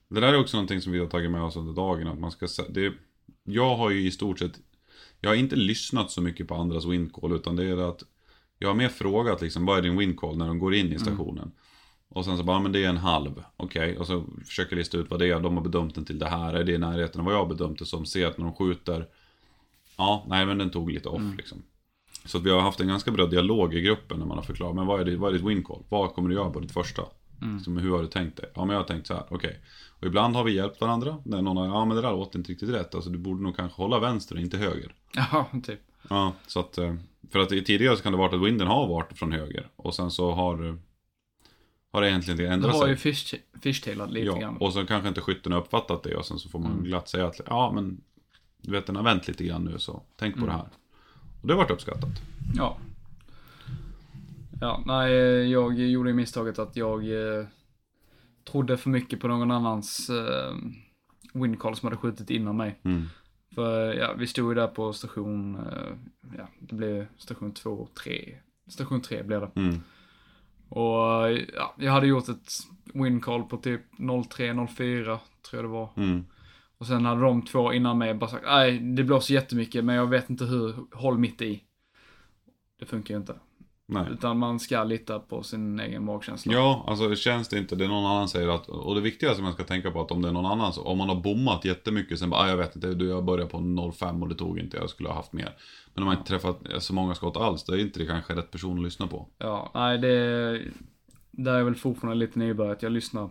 Det 0.09 0.21
där 0.21 0.33
är 0.33 0.41
också 0.41 0.57
någonting 0.57 0.81
som 0.81 0.93
vi 0.93 0.99
har 0.99 1.07
tagit 1.07 1.31
med 1.31 1.43
oss 1.43 1.57
under 1.57 1.73
dagen. 1.73 2.07
Att 2.07 2.19
man 2.19 2.31
ska, 2.31 2.47
det, 2.69 2.93
jag 3.45 3.77
har 3.77 3.91
ju 3.91 4.07
i 4.07 4.11
stort 4.11 4.39
sett, 4.39 4.61
jag 5.21 5.31
har 5.31 5.35
inte 5.35 5.57
lyssnat 5.57 6.11
så 6.11 6.23
mycket 6.23 6.49
på 6.49 6.55
andras 6.55 6.85
windcall. 6.85 7.33
Utan 7.33 7.57
det 7.57 7.65
är 7.65 7.77
det 7.77 7.89
att 7.89 8.03
jag 8.59 8.69
har 8.69 8.75
mer 8.75 8.89
frågat 8.89 9.41
liksom, 9.43 9.67
vad 9.67 9.79
är 9.79 9.83
din 9.83 9.97
windcall 9.97 10.37
när 10.37 10.47
de 10.47 10.59
går 10.59 10.75
in 10.75 10.93
i 10.93 10.99
stationen. 10.99 11.53
Och 12.09 12.25
sen 12.25 12.37
så 12.37 12.43
bara, 12.43 12.61
men 12.61 12.73
det 12.73 12.85
är 12.85 12.89
en 12.89 12.97
halv. 12.97 13.43
Okej, 13.57 13.99
och 13.99 14.07
så 14.07 14.25
försöker 14.45 14.73
jag 14.73 14.79
lista 14.79 14.99
ut 14.99 15.11
vad 15.11 15.21
det 15.21 15.31
är. 15.31 15.41
De 15.41 15.57
har 15.57 15.65
bedömt 15.65 15.95
den 15.95 16.05
till 16.05 16.19
det 16.19 16.29
här. 16.29 16.55
Är 16.55 16.65
det 16.65 16.73
i 16.73 16.79
närheten 16.79 17.21
av 17.21 17.25
vad 17.25 17.35
jag 17.35 17.39
har 17.39 17.47
bedömt 17.47 17.79
det 17.79 17.87
som? 17.87 18.07
Ser 18.07 18.27
att 18.27 18.39
när 18.39 18.45
de 18.45 18.55
skjuter, 18.55 19.07
ja, 19.97 20.25
nej 20.29 20.47
men 20.47 20.59
den 20.59 20.71
tog 20.71 20.91
lite 20.91 21.09
off 21.09 21.23
liksom. 21.37 21.63
Så 22.25 22.39
att 22.39 22.45
vi 22.45 22.51
har 22.51 22.61
haft 22.61 22.81
en 22.81 22.89
ganska 22.89 23.11
bra 23.11 23.27
dialog 23.27 23.75
i 23.75 23.81
gruppen 23.81 24.19
när 24.19 24.27
man 24.27 24.37
har 24.37 24.45
förklarat, 24.45 24.75
men 24.75 24.87
vad 24.87 25.01
är, 25.01 25.05
det, 25.05 25.17
vad 25.17 25.31
är 25.31 25.39
ditt 25.39 25.47
windcall? 25.47 25.83
Vad 25.89 26.15
kommer 26.15 26.29
du 26.29 26.35
göra 26.35 26.51
på 26.51 26.61
ditt 26.61 26.73
första? 26.73 27.03
Liksom, 27.57 27.77
hur 27.77 27.91
har 27.91 28.03
du 28.03 28.09
tänkt 28.09 28.37
dig? 28.37 28.51
Ja 28.55 28.65
men 28.65 28.75
jag 28.75 28.83
har 28.83 28.87
tänkt 28.87 29.07
så 29.07 29.15
här, 29.15 29.25
okej. 29.29 29.61
Och 30.01 30.07
ibland 30.07 30.37
har 30.37 30.45
vi 30.45 30.53
hjälpt 30.53 30.81
varandra. 30.81 31.19
När 31.25 31.43
någon 31.43 31.57
har, 31.57 31.67
ja 31.67 31.85
men 31.85 31.97
det 31.97 32.03
där 32.03 32.13
låter 32.13 32.39
inte 32.39 32.53
riktigt 32.53 32.69
rätt. 32.69 32.95
Alltså 32.95 33.11
du 33.11 33.19
borde 33.19 33.43
nog 33.43 33.57
kanske 33.57 33.83
hålla 33.83 33.99
vänster 33.99 34.35
och 34.35 34.41
inte 34.41 34.57
höger. 34.57 34.95
Ja, 35.33 35.47
typ. 35.63 35.81
Ja, 36.09 36.33
så 36.47 36.61
att, 36.61 36.79
eh, 36.79 36.95
för 37.31 37.39
att 37.39 37.49
tidigare 37.49 37.97
så 37.97 38.03
kan 38.03 38.13
det 38.13 38.19
vara 38.19 38.37
att 38.37 38.43
winden 38.43 38.67
har 38.67 38.89
varit 38.89 39.19
från 39.19 39.33
höger. 39.33 39.69
Och 39.77 39.95
sen 39.95 40.11
så 40.11 40.33
har, 40.33 40.69
eh, 40.69 40.75
har 41.97 42.03
det 42.03 42.09
egentligen 42.09 42.39
Det 42.39 42.47
ändrat 42.47 42.73
har 42.75 42.81
sig. 42.81 42.91
ju 42.91 42.97
fish, 42.97 43.35
fishtailat 43.63 44.11
lite 44.11 44.27
Ja, 44.27 44.39
grann. 44.39 44.57
och 44.57 44.73
så 44.73 44.87
kanske 44.87 45.09
inte 45.09 45.21
skytten 45.21 45.53
har 45.53 45.61
uppfattat 45.61 46.03
det 46.03 46.17
och 46.17 46.25
sen 46.27 46.39
så 46.39 46.49
får 46.49 46.59
man 46.59 46.83
glatt 46.85 47.09
säga 47.09 47.27
att 47.27 47.41
ja 47.47 47.73
men 47.75 48.01
du 48.63 48.71
vet 48.73 48.87
den 48.87 48.97
har 48.97 49.03
vänt 49.03 49.29
lite 49.29 49.45
grann 49.45 49.65
nu 49.65 49.79
så 49.79 50.03
tänk 50.17 50.39
på 50.39 50.47
det 50.47 50.53
här. 50.53 50.69
Och 51.41 51.47
det 51.49 51.53
har 51.55 51.59
varit 51.59 51.71
uppskattat. 51.71 52.11
Ja. 52.55 52.77
Ja, 54.61 54.83
nej, 54.87 55.13
jag 55.51 55.79
gjorde 55.79 56.11
ju 56.11 56.15
misstaget 56.17 56.59
att 56.59 56.77
jag 56.77 57.05
eh, 57.39 57.47
trodde 58.51 58.77
för 58.77 58.91
mycket 58.91 59.21
på 59.21 59.29
någon 59.29 59.51
annans 59.51 60.11
eh, 60.11 60.55
windcall 61.33 61.77
som 61.77 61.87
hade 61.87 61.97
skjutit 61.97 62.31
innan 62.31 62.57
mig. 62.57 62.79
Mm. 62.83 63.07
För 63.55 63.95
ja, 63.95 64.15
vi 64.19 64.27
stod 64.27 64.49
ju 64.51 64.55
där 64.55 64.67
på 64.69 64.93
station, 64.93 65.55
eh, 65.57 65.93
ja, 66.39 66.49
det 66.59 66.75
blev 66.75 67.07
station 67.19 67.53
2, 67.53 67.89
3. 68.05 68.35
Station 68.69 69.01
3 69.01 69.23
blev 69.23 69.41
det. 69.41 69.51
Mm. 69.61 69.81
Och 70.69 71.31
ja, 71.55 71.75
jag 71.79 71.93
hade 71.93 72.07
gjort 72.07 72.29
ett 72.29 72.53
windcall 72.95 73.43
på 73.43 73.57
typ 73.57 73.81
03, 74.31 74.67
04 74.77 75.05
tror 75.05 75.63
jag 75.63 75.65
det 75.65 75.69
var. 75.69 75.91
Mm. 75.97 76.25
Och 76.79 76.87
sen 76.87 77.05
hade 77.05 77.21
de 77.21 77.43
två 77.43 77.73
innan 77.73 77.99
mig 77.99 78.15
bara 78.15 78.31
sagt, 78.31 78.45
nej 78.47 78.79
det 78.79 79.05
blåser 79.05 79.35
jättemycket 79.35 79.85
men 79.85 79.95
jag 79.95 80.07
vet 80.07 80.31
inte 80.31 80.45
hur, 80.45 80.75
håll 80.93 81.19
mitt 81.19 81.43
i. 81.43 81.63
Det 82.79 82.87
funkar 82.87 83.15
ju 83.15 83.21
inte. 83.21 83.35
Nej. 83.89 84.07
Utan 84.13 84.39
man 84.39 84.61
ska 84.61 84.85
lita 84.85 85.19
på 85.19 85.43
sin 85.43 85.81
egen 85.81 86.05
magkänsla. 86.05 86.53
Ja, 86.53 86.85
alltså 86.89 87.15
känns 87.15 87.49
det 87.49 87.59
inte, 87.59 87.77
det 87.77 87.89
någon 87.89 88.07
annan 88.07 88.29
säger 88.29 88.49
att, 88.49 88.69
och 88.69 88.95
det 88.95 89.01
viktigaste 89.01 89.43
man 89.43 89.53
ska 89.53 89.65
tänka 89.65 89.91
på 89.91 90.01
att 90.01 90.11
om 90.11 90.23
det 90.23 90.29
är 90.29 90.33
någon 90.33 90.47
annan, 90.47 90.73
så, 90.73 90.83
om 90.83 90.99
man 90.99 91.09
har 91.09 91.17
bommat 91.17 91.65
jättemycket, 91.65 92.19
sen 92.19 92.31
bara, 92.31 92.41
ah, 92.41 92.49
jag 92.49 92.57
vet 92.57 92.77
inte, 92.77 92.95
du, 92.95 93.09
jag 93.09 93.25
började 93.25 93.51
på 93.51 93.93
05 93.99 94.23
och 94.23 94.29
det 94.29 94.35
tog 94.35 94.59
inte, 94.59 94.77
jag 94.77 94.91
skulle 94.91 95.09
ha 95.09 95.17
haft 95.17 95.33
mer. 95.33 95.57
Men 95.95 96.03
om 96.03 96.07
man 96.09 96.17
inte 96.19 96.29
träffat 96.29 96.59
så 96.79 96.95
många 96.95 97.15
skott 97.15 97.37
alls, 97.37 97.65
då 97.65 97.73
är 97.73 97.79
inte 97.81 97.99
det 97.99 98.07
kanske 98.07 98.35
rätt 98.35 98.51
person 98.51 98.79
att 98.79 98.85
lyssna 98.85 99.07
på. 99.07 99.29
Ja, 99.39 99.71
nej 99.75 99.99
det, 99.99 100.63
där 101.31 101.55
är 101.55 101.63
väl 101.63 101.75
fortfarande 101.75 102.19
lite 102.27 102.39
nybörjat. 102.39 102.83
Jag 102.83 102.93
lyssnar 102.93 103.31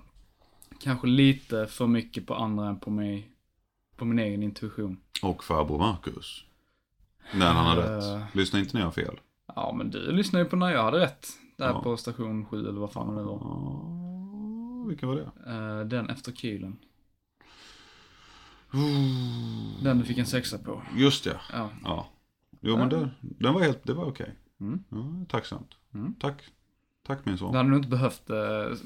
kanske 0.79 1.07
lite 1.07 1.67
för 1.67 1.87
mycket 1.87 2.27
på 2.27 2.35
andra 2.35 2.67
än 2.67 2.79
på 2.79 2.89
mig, 2.89 3.29
på 3.97 4.05
min 4.05 4.19
egen 4.19 4.43
intuition. 4.43 4.97
Och 5.21 5.43
farbror 5.43 5.79
Marcus. 5.79 6.43
När 7.33 7.53
han 7.53 7.65
har 7.65 7.77
Eh. 7.77 7.89
rätt. 8.19 8.35
Lyssna 8.35 8.59
inte 8.59 8.73
när 8.73 8.81
jag 8.81 8.87
har 8.87 8.91
fel. 8.91 9.19
Ja, 9.55 9.73
men 9.77 9.89
du 9.91 10.11
lyssnar 10.11 10.39
ju 10.39 10.45
på 10.45 10.55
när 10.55 10.69
jag 10.69 10.83
hade 10.83 10.99
rätt. 10.99 11.27
Där 11.57 11.67
Ja. 11.67 11.81
på 11.81 11.97
station 11.97 12.45
7 12.45 12.59
eller 12.59 12.79
vad 12.79 12.91
fan 12.91 13.07
det 13.07 13.15
nu 13.15 13.21
var. 13.23 14.87
Vilken 14.89 15.09
var 15.09 15.15
det? 15.15 15.51
Eh, 15.51 15.79
den 15.87 16.09
efter 16.09 16.31
kylen. 16.31 16.77
Den 19.83 19.99
du 19.99 20.05
fick 20.05 20.17
en 20.17 20.25
sexa 20.25 20.57
på. 20.57 20.81
Just 20.95 21.23
det, 21.23 21.39
Ja. 21.53 21.69
ja. 21.83 22.07
Jo 22.61 22.77
men 22.77 22.89
det, 22.89 23.09
den 23.21 23.53
var 23.53 23.61
helt, 23.61 23.83
det 23.83 23.93
var 23.93 24.05
okej. 24.05 24.35
Mm. 24.59 24.83
Ja, 24.89 25.25
tacksamt. 25.29 25.75
Mm. 25.93 26.13
Tack. 26.19 26.43
Tack 27.07 27.25
min 27.25 27.37
son. 27.37 27.51
Du 27.51 27.57
hade 27.57 27.69
nog 27.69 27.79
inte 27.79 27.89
behövt 27.89 28.29
eh, 28.29 28.77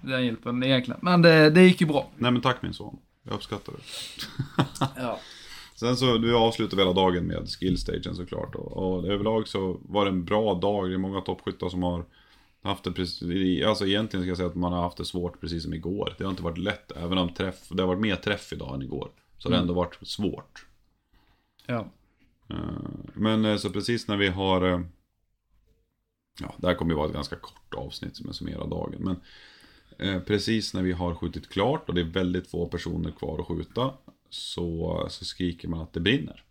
den 0.00 0.24
hjälpen 0.24 0.62
egentligen. 0.62 1.00
Men 1.02 1.22
det, 1.22 1.50
det 1.50 1.62
gick 1.62 1.80
ju 1.80 1.86
bra. 1.86 2.10
Nej 2.16 2.30
men 2.30 2.42
tack 2.42 2.62
min 2.62 2.74
son. 2.74 2.98
Jag 3.22 3.34
uppskattar 3.34 3.72
det. 3.72 3.78
Ja. 4.96 5.18
Sen 5.76 5.96
så, 5.96 6.18
du 6.18 6.36
avslutade 6.36 6.82
hela 6.82 6.92
dagen 6.92 7.26
med 7.26 7.48
skillstagen 7.48 8.14
såklart. 8.14 8.54
Och, 8.54 8.72
och 8.72 9.06
överlag 9.06 9.48
så 9.48 9.80
var 9.82 10.04
det 10.04 10.10
en 10.10 10.24
bra 10.24 10.54
dag. 10.54 10.88
Det 10.88 10.94
är 10.94 10.98
många 10.98 11.20
toppskyttar 11.20 11.68
som 11.68 11.82
har 11.82 12.04
haft 12.62 12.84
det 12.84 12.92
precis, 12.92 13.64
alltså 13.64 13.86
egentligen 13.86 14.24
ska 14.24 14.30
jag 14.30 14.36
säga 14.36 14.48
att 14.48 14.54
man 14.54 14.72
har 14.72 14.82
haft 14.82 14.96
det 14.96 15.04
svårt 15.04 15.40
precis 15.40 15.62
som 15.62 15.74
igår. 15.74 16.14
Det 16.18 16.24
har 16.24 16.30
inte 16.30 16.42
varit 16.42 16.58
lätt, 16.58 16.92
även 16.92 17.18
om 17.18 17.34
träff, 17.34 17.68
det 17.68 17.82
har 17.82 17.88
varit 17.88 18.00
mer 18.00 18.16
träff 18.16 18.52
idag 18.52 18.74
än 18.74 18.82
igår. 18.82 19.10
Så 19.38 19.48
det 19.48 19.54
har 19.54 19.62
ändå 19.62 19.74
varit 19.74 19.98
svårt. 20.02 20.66
Ja. 21.66 21.90
Eh, 22.50 22.56
Men 23.14 23.44
eh, 23.44 23.56
så 23.56 23.70
precis 23.70 24.08
när 24.08 24.16
vi 24.16 24.28
har 24.28 24.68
eh, 24.68 24.80
Ja, 26.40 26.54
det 26.56 26.66
här 26.66 26.74
kommer 26.74 26.90
ju 26.90 26.96
vara 26.96 27.06
ett 27.06 27.14
ganska 27.14 27.36
kort 27.36 27.74
avsnitt 27.74 28.16
som 28.16 28.28
är 28.28 28.32
summerar 28.32 28.66
dagen. 28.66 28.94
Men 28.98 29.20
precis 30.22 30.74
när 30.74 30.82
vi 30.82 30.92
har 30.92 31.14
skjutit 31.14 31.48
klart 31.48 31.88
och 31.88 31.94
det 31.94 32.00
är 32.00 32.04
väldigt 32.04 32.50
få 32.50 32.66
personer 32.66 33.10
kvar 33.10 33.38
att 33.38 33.46
skjuta. 33.46 33.90
Så, 34.30 35.06
så 35.10 35.24
skriker 35.24 35.68
man 35.68 35.80
att 35.80 35.92
det 35.92 36.00
brinner. 36.00 36.44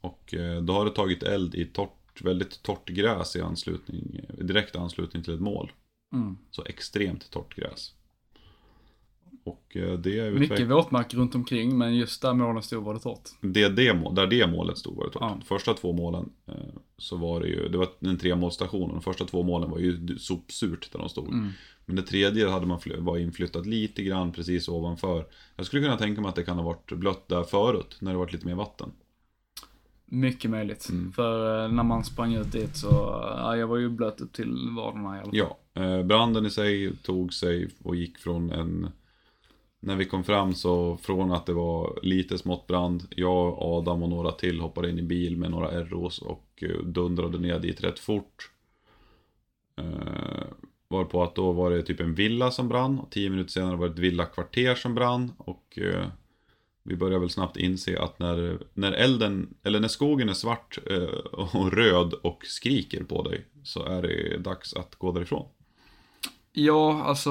Och 0.00 0.34
eh, 0.34 0.62
då 0.62 0.72
har 0.72 0.84
det 0.84 0.90
tagit 0.90 1.22
eld 1.22 1.54
i 1.54 1.64
torrt, 1.64 2.22
väldigt 2.22 2.62
torrt 2.62 2.88
gräs 2.88 3.36
i 3.36 3.40
anslutning, 3.40 4.20
direkt 4.38 4.76
anslutning 4.76 5.22
till 5.22 5.34
ett 5.34 5.40
mål. 5.40 5.72
Mm. 6.12 6.38
Så 6.50 6.64
extremt 6.64 7.30
torrt 7.30 7.54
gräs. 7.56 7.94
Och 9.44 9.76
eh, 9.76 9.92
det 9.98 10.18
är 10.18 10.30
Mycket 10.30 10.58
utveck- 10.60 10.68
våtmark 10.74 11.14
runt 11.14 11.34
omkring, 11.34 11.78
men 11.78 11.96
just 11.96 12.22
där 12.22 12.34
målen 12.34 12.62
stod 12.62 12.84
var 12.84 12.94
det 12.94 13.00
torrt. 13.00 13.30
det, 13.40 13.68
det, 13.68 13.92
där 14.12 14.26
det 14.26 14.46
målet 14.46 14.78
stod 14.78 14.96
var 14.96 15.04
det 15.04 15.10
torrt. 15.10 15.22
Ja. 15.22 15.38
Första 15.44 15.74
två 15.74 15.92
målen 15.92 16.30
eh, 16.46 16.54
så 16.98 17.16
var 17.16 17.40
det 17.40 17.46
ju, 17.48 17.68
det 17.68 17.78
var 17.78 17.88
en 18.00 18.18
tremålsstation 18.18 18.88
och 18.90 18.96
de 18.96 19.02
första 19.02 19.24
två 19.24 19.42
målen 19.42 19.70
var 19.70 19.78
ju 19.78 20.18
sopsurt 20.18 20.92
där 20.92 20.98
de 20.98 21.08
stod. 21.08 21.28
Mm. 21.28 21.50
Men 21.86 21.96
det 21.96 22.02
tredje 22.02 22.48
hade 22.48 22.66
man 22.66 22.80
var 22.98 23.18
inflyttat 23.18 23.66
lite 23.66 24.02
grann 24.02 24.32
precis 24.32 24.68
ovanför. 24.68 25.26
Jag 25.56 25.66
skulle 25.66 25.82
kunna 25.82 25.96
tänka 25.96 26.20
mig 26.20 26.28
att 26.28 26.34
det 26.34 26.42
kan 26.44 26.56
ha 26.56 26.64
varit 26.64 26.92
blött 26.92 27.28
där 27.28 27.42
förut, 27.42 27.96
när 28.00 28.12
det 28.12 28.18
varit 28.18 28.32
lite 28.32 28.46
mer 28.46 28.54
vatten. 28.54 28.90
Mycket 30.06 30.50
möjligt. 30.50 30.88
Mm. 30.90 31.12
För 31.12 31.64
eh, 31.64 31.72
när 31.72 31.82
man 31.82 32.04
sprang 32.04 32.34
ut 32.34 32.52
dit 32.52 32.76
så, 32.76 32.86
ja, 33.38 33.56
jag 33.56 33.66
var 33.66 33.76
ju 33.76 33.88
blöt 33.88 34.20
upp 34.20 34.32
till 34.32 34.56
vaderna 34.76 35.16
i 35.16 35.20
alla 35.20 35.30
fall. 35.32 35.56
Ja, 35.74 36.02
branden 36.02 36.46
i 36.46 36.50
sig 36.50 36.96
tog 36.96 37.34
sig 37.34 37.68
och 37.82 37.96
gick 37.96 38.18
från 38.18 38.50
en... 38.50 38.88
När 39.86 39.96
vi 39.96 40.04
kom 40.04 40.24
fram 40.24 40.54
så 40.54 40.96
från 40.96 41.32
att 41.32 41.46
det 41.46 41.52
var 41.52 41.98
lite 42.02 42.38
smått 42.38 42.66
brand, 42.66 43.02
jag, 43.10 43.56
Adam 43.58 44.02
och 44.02 44.08
några 44.08 44.32
till 44.32 44.60
hoppade 44.60 44.90
in 44.90 44.98
i 44.98 45.02
bil 45.02 45.36
med 45.36 45.50
några 45.50 45.84
ROs 45.84 46.18
och 46.18 46.48
eh, 46.62 46.78
dundrade 46.84 47.38
ner 47.38 47.58
dit 47.58 47.84
rätt 47.84 47.98
fort. 47.98 48.50
Eh, 49.76 50.44
var 50.88 51.04
på 51.04 51.22
att 51.22 51.34
då 51.34 51.52
var 51.52 51.70
det 51.70 51.82
typ 51.82 52.00
en 52.00 52.14
villa 52.14 52.50
som 52.50 52.68
brann 52.68 52.98
och 52.98 53.10
tio 53.10 53.30
minuter 53.30 53.50
senare 53.50 53.76
var 53.76 53.86
det 53.86 53.92
ett 53.92 53.98
villakvarter 53.98 54.74
som 54.74 54.94
brann 54.94 55.32
och 55.38 55.78
eh, 55.78 56.06
vi 56.82 56.96
börjar 56.96 57.18
väl 57.18 57.30
snabbt 57.30 57.56
inse 57.56 58.00
att 58.00 58.18
när, 58.18 58.58
när 58.74 58.92
elden, 58.92 59.54
eller 59.62 59.80
när 59.80 59.88
skogen 59.88 60.28
är 60.28 60.34
svart 60.34 60.78
eh, 60.90 61.02
och 61.32 61.72
röd 61.72 62.12
och 62.12 62.44
skriker 62.46 63.04
på 63.04 63.22
dig 63.22 63.44
så 63.62 63.84
är 63.84 64.02
det 64.02 64.38
dags 64.38 64.74
att 64.74 64.94
gå 64.94 65.12
därifrån. 65.12 65.48
Ja, 66.52 67.02
alltså. 67.02 67.30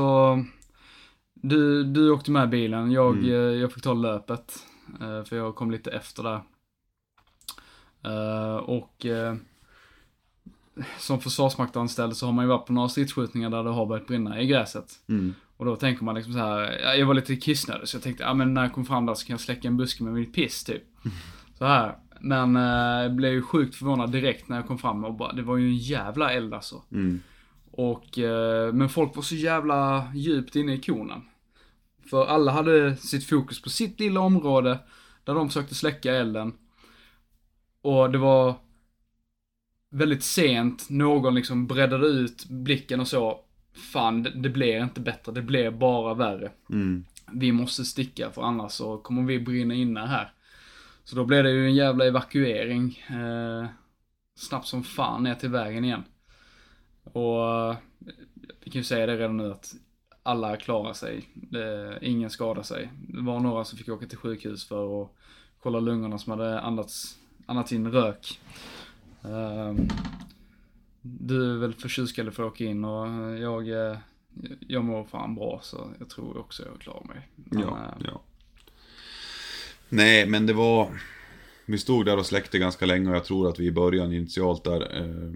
Du, 1.44 1.84
du 1.84 2.12
åkte 2.12 2.32
med 2.32 2.50
bilen. 2.50 2.92
Jag, 2.92 3.14
Mm. 3.18 3.26
eh, 3.30 3.36
jag 3.36 3.72
fick 3.74 3.84
ta 3.84 3.94
löpet. 3.94 4.56
eh, 5.02 5.24
För 5.24 5.36
jag 5.36 5.56
kom 5.56 5.72
lite 5.72 5.92
efter 5.92 6.24
där. 6.24 6.42
Eh, 8.04 8.56
Och 8.56 9.06
som 11.00 11.20
försvarsmaktanställd 11.20 12.16
så 12.18 12.26
har 12.26 12.34
man 12.34 12.46
ju 12.46 12.50
varit 12.50 12.66
på 12.66 12.74
några 12.74 12.90
stridsskjutningar 12.90 13.50
där 13.50 13.64
det 13.64 13.70
har 13.70 13.86
börjat 13.86 14.08
brinna 14.08 14.42
i 14.42 14.48
gräset. 14.48 14.86
Mm. 15.10 15.34
Och 15.58 15.66
då 15.66 15.76
tänker 15.76 16.04
man 16.04 16.16
liksom 16.16 16.34
så 16.34 16.40
här, 16.40 16.80
ja, 16.84 16.96
jag 16.96 17.06
var 17.06 17.14
lite 17.14 17.36
kissnödig 17.36 17.88
så 17.88 17.96
jag 17.98 18.04
tänkte, 18.04 18.24
ja 18.24 18.34
men 18.34 18.54
när 18.54 18.62
jag 18.64 18.74
kom 18.74 18.86
fram 18.86 19.06
där 19.06 19.14
så 19.14 19.26
kan 19.26 19.34
jag 19.34 19.40
släcka 19.42 19.68
en 19.68 19.78
buske 19.78 20.04
med 20.04 20.14
mitt 20.14 20.34
piss 20.34 20.64
typ. 20.64 20.84
Så 21.58 21.66
här. 21.66 21.96
Men 22.20 22.56
eh, 22.56 23.02
jag 23.04 23.16
blev 23.16 23.32
ju 23.34 23.42
sjukt 23.42 23.76
förvånad 23.76 24.12
direkt 24.12 24.50
när 24.50 24.56
jag 24.56 24.68
kom 24.68 24.78
fram 24.78 25.04
och 25.06 25.14
bara, 25.14 25.34
det 25.34 25.42
var 25.42 25.58
ju 25.58 25.68
en 25.68 25.78
jävla 25.78 26.32
eld 26.34 26.54
alltså. 26.54 26.82
Mm. 26.92 27.20
Och, 27.72 28.20
eh, 28.20 28.74
men 28.74 28.90
folk 28.90 29.16
var 29.16 29.24
så 29.24 29.36
jävla 29.36 30.08
djupt 30.16 30.56
inne 30.56 30.74
i 30.74 30.82
konen. 30.82 31.22
För 32.10 32.26
alla 32.26 32.52
hade 32.52 32.96
sitt 32.96 33.30
fokus 33.30 33.62
på 33.62 33.70
sitt 33.70 34.00
lilla 34.00 34.20
område 34.20 34.80
där 35.24 35.34
de 35.34 35.50
försökte 35.50 35.76
släcka 35.76 36.16
elden. 36.16 36.54
Och 37.82 38.12
det 38.12 38.18
var 38.18 38.56
väldigt 39.90 40.24
sent, 40.24 40.90
någon 40.90 41.36
liksom 41.36 41.68
breddade 41.68 42.08
ut 42.08 42.46
blicken 42.46 43.00
och 43.00 43.08
så. 43.08 43.40
Fan, 43.74 44.24
det, 44.24 44.30
det 44.30 44.50
blir 44.50 44.84
inte 44.84 45.00
bättre, 45.00 45.32
det 45.32 45.42
blir 45.42 45.72
bara 45.72 46.14
värre. 46.14 46.52
Mm. 46.70 47.06
Vi 47.32 47.52
måste 47.52 47.86
sticka 47.86 48.32
för 48.32 48.42
annars 48.42 48.72
så 48.72 48.98
kommer 48.98 49.24
vi 49.24 49.40
brinna 49.40 49.74
inne 49.74 50.00
här. 50.00 50.34
Så 51.04 51.16
då 51.16 51.26
blev 51.26 51.44
det 51.44 51.52
ju 51.52 51.66
en 51.66 51.76
jävla 51.76 52.06
evakuering. 52.06 53.04
Eh, 53.10 53.66
snabbt 54.36 54.68
som 54.68 54.84
fan 54.84 55.24
ner 55.24 55.36
till 55.36 55.50
vägen 55.50 55.86
igen. 55.86 56.04
Och 57.04 57.70
eh, 57.70 57.78
vi 58.64 58.72
kan 58.72 58.80
ju 58.80 58.84
säga 58.84 59.06
det 59.06 59.18
redan 59.18 59.38
nu 59.38 59.52
att 59.52 59.76
alla 60.24 60.58
klarar 60.58 60.94
sig. 60.94 61.30
Det, 61.34 62.00
ingen 62.02 62.30
skadar 62.30 62.64
sig. 62.64 62.92
Det 63.08 63.22
var 63.22 63.40
några 63.40 63.66
som 63.66 63.78
fick 63.78 63.90
åka 63.90 64.08
till 64.08 64.18
sjukhus 64.18 64.68
för 64.68 65.04
att 65.04 65.10
kolla 65.60 65.80
lungorna 65.80 66.18
som 66.18 66.32
hade 66.32 66.60
andats, 66.60 67.18
andats 67.46 67.72
in 67.72 67.92
rök. 67.92 68.40
Ehm, 69.24 69.88
du 71.02 71.54
är 71.54 71.58
väl 71.58 71.74
förtjusad 71.74 72.34
för 72.34 72.44
att 72.44 72.52
åka 72.54 72.64
in 72.64 72.86
och 72.86 73.08
jag, 73.38 73.70
eh, 73.70 73.98
jag 74.60 74.84
mår 74.84 75.04
fan 75.04 75.36
bra 75.36 75.60
så 75.64 75.92
jag 76.00 76.10
tror 76.10 76.38
också 76.38 76.64
jag 76.72 76.82
klarar 76.82 77.04
mig. 77.04 77.30
Men, 77.36 77.62
Ja, 77.62 77.68
eh, 77.68 78.06
ja. 78.06 78.22
Nej, 79.90 80.28
men 80.28 80.46
det 80.46 80.54
var... 80.54 81.02
Vi 81.66 81.78
stod 81.78 82.06
där 82.06 82.18
och 82.18 82.26
släckte 82.26 82.60
ganska 82.60 82.86
länge 82.86 83.10
och 83.10 83.16
jag 83.16 83.26
tror 83.26 83.50
att 83.50 83.60
vi 83.60 83.66
i 83.66 83.72
början 83.72 84.14
initialt 84.14 84.64
där 84.64 85.02
eh, 85.02 85.34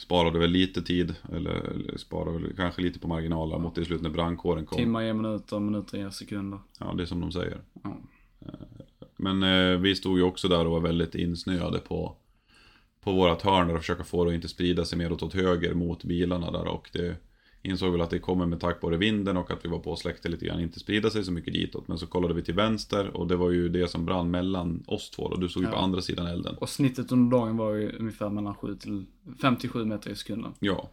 sparade 0.00 0.38
väl 0.38 0.50
lite 0.50 0.82
tid. 0.82 1.14
Eller, 1.32 1.50
eller 1.50 1.98
sparade 1.98 2.38
väl 2.38 2.56
kanske 2.56 2.82
lite 2.82 2.98
på 2.98 3.08
marginalen 3.08 3.62
mot 3.62 3.78
i 3.78 3.84
slut 3.84 4.02
när 4.02 4.10
brandkåren 4.10 4.66
kom. 4.66 4.76
Timmar 4.76 5.02
ger 5.02 5.12
minuter, 5.12 5.58
minuter 5.58 5.98
ger 5.98 6.10
sekunder. 6.10 6.58
Ja, 6.78 6.94
det 6.96 7.02
är 7.02 7.06
som 7.06 7.20
de 7.20 7.32
säger. 7.32 7.60
Ja. 7.82 7.96
Men 9.16 9.42
eh, 9.42 9.78
vi 9.78 9.96
stod 9.96 10.18
ju 10.18 10.24
också 10.24 10.48
där 10.48 10.66
och 10.66 10.70
var 10.70 10.80
väldigt 10.80 11.14
insnöade 11.14 11.78
på, 11.78 12.16
på 13.00 13.12
vårat 13.12 13.42
hörn 13.42 13.70
och 13.70 13.78
försöka 13.78 14.04
få 14.04 14.24
det 14.24 14.30
att 14.30 14.34
inte 14.34 14.48
sprida 14.48 14.84
sig 14.84 14.98
mer 14.98 15.12
åt 15.12 15.34
höger 15.34 15.74
mot 15.74 16.04
bilarna 16.04 16.50
där 16.50 16.68
och 16.68 16.90
det 16.92 17.16
insåg 17.62 17.92
väl 17.92 18.00
att 18.00 18.10
det 18.10 18.18
kommer 18.18 18.46
med 18.46 18.60
tack 18.60 18.82
vare 18.82 18.96
vinden 18.96 19.36
och 19.36 19.50
att 19.50 19.64
vi 19.64 19.68
var 19.68 19.78
på 19.78 19.90
och 19.90 19.98
släckte 19.98 20.28
lite 20.28 20.46
grann, 20.46 20.60
inte 20.60 20.80
sprida 20.80 21.10
sig 21.10 21.24
så 21.24 21.32
mycket 21.32 21.54
ditåt. 21.54 21.88
Men 21.88 21.98
så 21.98 22.06
kollade 22.06 22.34
vi 22.34 22.42
till 22.42 22.54
vänster 22.54 23.16
och 23.16 23.26
det 23.26 23.36
var 23.36 23.50
ju 23.50 23.68
det 23.68 23.88
som 23.88 24.04
brann 24.04 24.30
mellan 24.30 24.84
oss 24.86 25.10
två 25.10 25.22
och 25.22 25.40
du 25.40 25.48
såg 25.48 25.62
ju 25.62 25.68
på 25.68 25.76
andra 25.76 26.02
sidan 26.02 26.26
elden. 26.26 26.54
Och 26.60 26.68
snittet 26.68 27.12
under 27.12 27.38
dagen 27.38 27.56
var 27.56 27.74
ju 27.74 27.92
ungefär 27.98 28.28
mellan 28.30 28.54
7 28.54 28.76
till 28.76 29.06
57 29.42 29.84
meter 29.84 30.10
i 30.10 30.16
sekunden. 30.16 30.52
Ja. 30.60 30.90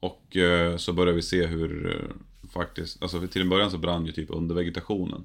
Och 0.00 0.36
eh, 0.36 0.76
så 0.76 0.92
började 0.92 1.16
vi 1.16 1.22
se 1.22 1.46
hur 1.46 1.96
eh, 1.96 2.48
faktiskt, 2.50 3.02
alltså 3.02 3.26
till 3.26 3.42
en 3.42 3.48
början 3.48 3.70
så 3.70 3.78
brann 3.78 4.06
ju 4.06 4.12
typ 4.12 4.30
under 4.30 4.54
vegetationen. 4.54 5.24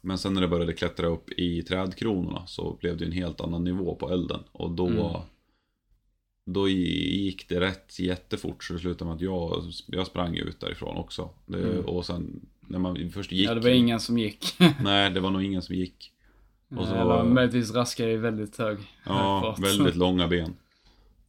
Men 0.00 0.18
sen 0.18 0.34
när 0.34 0.40
det 0.40 0.48
började 0.48 0.72
klättra 0.72 1.06
upp 1.06 1.30
i 1.30 1.62
trädkronorna 1.62 2.46
så 2.46 2.76
blev 2.80 2.96
det 2.96 3.04
en 3.04 3.12
helt 3.12 3.40
annan 3.40 3.64
nivå 3.64 3.94
på 3.94 4.10
elden. 4.10 4.40
Och 4.52 4.70
då, 4.70 4.86
Mm. 4.88 5.20
Då 6.44 6.68
gick 6.68 7.48
det 7.48 7.60
rätt 7.60 7.98
jättefort 7.98 8.64
så 8.64 8.72
det 8.72 8.78
slutade 8.78 9.04
med 9.08 9.14
att 9.14 9.20
jag, 9.20 9.62
jag 9.86 10.06
sprang 10.06 10.36
ut 10.36 10.60
därifrån 10.60 10.96
också. 10.96 11.30
Det, 11.46 11.58
Mm. 11.58 11.84
Och 11.84 12.06
sen 12.06 12.40
när 12.60 12.78
man 12.78 13.10
först 13.14 13.32
gick. 13.32 13.48
Ja, 13.48 13.54
det 13.54 13.60
var 13.60 13.68
ingen 13.70 14.00
som 14.00 14.18
gick. 14.18 14.56
Nej, 14.82 15.10
det 15.10 15.20
var 15.20 15.30
nog 15.30 15.42
ingen 15.44 15.62
som 15.62 15.74
gick. 15.74 16.10
Och 16.76 16.86
så- 16.86 16.94
Eller 16.94 17.24
möjligtvis 17.24 17.74
raskade 17.74 18.12
i 18.12 18.16
väldigt 18.16 18.56
hög 18.58 18.78
Ja, 19.06 19.40
fart. 19.40 19.58
väldigt 19.64 19.96
långa 19.96 20.28
ben. 20.28 20.54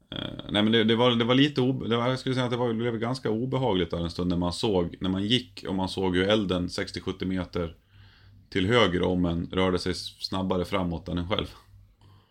Eh, 0.09 0.17
nej 0.49 0.63
men 0.63 0.71
det, 0.71 0.83
det, 0.83 0.95
var, 0.95 1.11
det 1.11 1.25
var 1.25 1.35
lite, 1.35 1.61
obe, 1.61 1.87
det 1.87 1.97
var, 1.97 2.07
jag 2.09 2.19
skulle 2.19 2.35
säga 2.35 2.45
att 2.45 2.51
det, 2.51 2.57
var, 2.57 2.67
det 2.67 2.73
blev 2.73 2.97
ganska 2.99 3.29
obehagligt 3.29 3.91
där 3.91 3.97
en 4.03 4.09
stund 4.11 4.29
när 4.29 4.37
man 4.37 4.53
såg, 4.53 4.95
när 4.99 5.09
man 5.09 5.25
gick 5.25 5.65
och 5.67 5.75
man 5.75 5.89
såg 5.89 6.15
hur 6.15 6.23
elden 6.29 6.67
60-70 6.67 7.25
meter 7.25 7.75
till 8.49 8.65
höger 8.65 9.01
om 9.01 9.25
en 9.25 9.49
rörde 9.51 9.79
sig 9.79 9.93
snabbare 9.95 10.65
framåt 10.65 11.07
än 11.07 11.17
en 11.17 11.29
själv. 11.29 11.47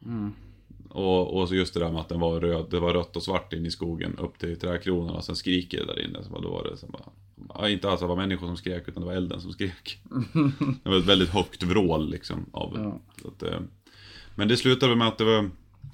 Mm. 0.04 0.32
Och, 0.94 1.40
och 1.40 1.48
så 1.48 1.54
just 1.54 1.74
det 1.74 1.80
där 1.80 1.90
med 1.90 2.00
att 2.00 2.08
den 2.08 2.20
var 2.20 2.40
röd, 2.40 2.66
det 2.70 2.80
var 2.80 2.94
rött 2.94 3.16
och 3.16 3.22
svart 3.22 3.52
in 3.52 3.66
i 3.66 3.70
skogen 3.70 4.18
upp 4.18 4.38
till 4.38 4.58
trädkronorna 4.58 5.12
och 5.12 5.24
sen 5.24 5.36
skriker 5.36 5.78
det 5.78 5.86
där 5.86 6.04
inne. 6.04 6.24
Så 6.24 6.30
bara, 6.30 6.40
då 6.40 6.50
var 6.50 6.64
det 6.64 6.76
så 6.76 6.86
bara, 7.36 7.68
inte 7.68 7.88
alls 7.88 7.94
att 7.94 8.00
det 8.00 8.06
var 8.06 8.16
människor 8.16 8.46
som 8.46 8.56
skrek 8.56 8.88
utan 8.88 9.02
det 9.02 9.06
var 9.06 9.14
elden 9.16 9.40
som 9.40 9.52
skrek. 9.52 9.98
Det 10.82 10.90
var 10.90 10.98
ett 10.98 11.04
väldigt 11.04 11.28
högt 11.28 11.62
vrål 11.62 12.10
liksom. 12.10 12.46
Av, 12.52 12.72
Ja. 12.74 13.28
att, 13.28 13.42
eh, 13.42 13.60
men 14.34 14.48
det 14.48 14.56
slutade 14.56 14.96
med 14.96 15.08
att 15.08 15.18
det 15.18 15.24
var, 15.24 15.50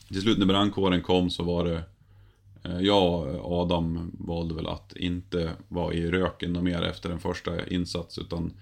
till 0.08 0.22
slut 0.22 0.38
när 0.38 0.46
brandkåren 0.46 1.02
kom 1.02 1.30
så 1.30 1.42
var 1.42 1.64
det 1.64 1.82
eh, 2.62 2.80
jag 2.80 3.34
och 3.44 3.62
Adam 3.62 4.10
valde 4.18 4.54
väl 4.54 4.66
att 4.66 4.96
inte 4.96 5.50
vara 5.68 5.94
i 5.94 6.10
röken 6.10 6.56
och 6.56 6.64
mer 6.64 6.82
efter 6.82 7.08
den 7.08 7.20
första 7.20 7.66
insats 7.66 8.18
utan 8.18 8.52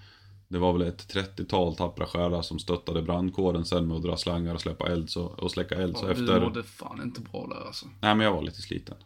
det 0.48 0.58
var 0.58 0.72
väl 0.72 0.82
ett 0.82 1.14
30-tal 1.14 1.76
tappra 1.76 2.06
själar 2.06 2.42
som 2.42 2.58
stöttade 2.58 3.02
brandkåren 3.02 3.64
sen 3.64 3.88
med 3.88 3.96
att 3.96 4.02
dra 4.02 4.16
slangar 4.16 4.54
och 4.54 4.60
släppa 4.60 4.86
eld 4.88 5.10
så, 5.10 5.24
och 5.24 5.50
släcka 5.50 5.74
eld. 5.74 5.96
Så 5.96 6.06
Ja, 6.08 6.14
Du 6.14 6.20
efter... 6.22 6.40
mådde 6.40 6.62
fan 6.62 7.02
inte 7.02 7.20
bra 7.20 7.46
där 7.46 7.66
alltså. 7.66 7.86
Nej 8.00 8.14
men 8.14 8.26
jag 8.26 8.32
var 8.32 8.42
lite 8.42 8.62
sliten. 8.62 8.96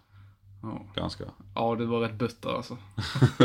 Ja, 0.63 0.87
Ganska. 0.95 1.25
ja 1.55 1.75
du 1.79 1.87
var 1.87 2.01
rätt 2.01 2.19
butter 2.19 2.51
alltså. 2.51 2.77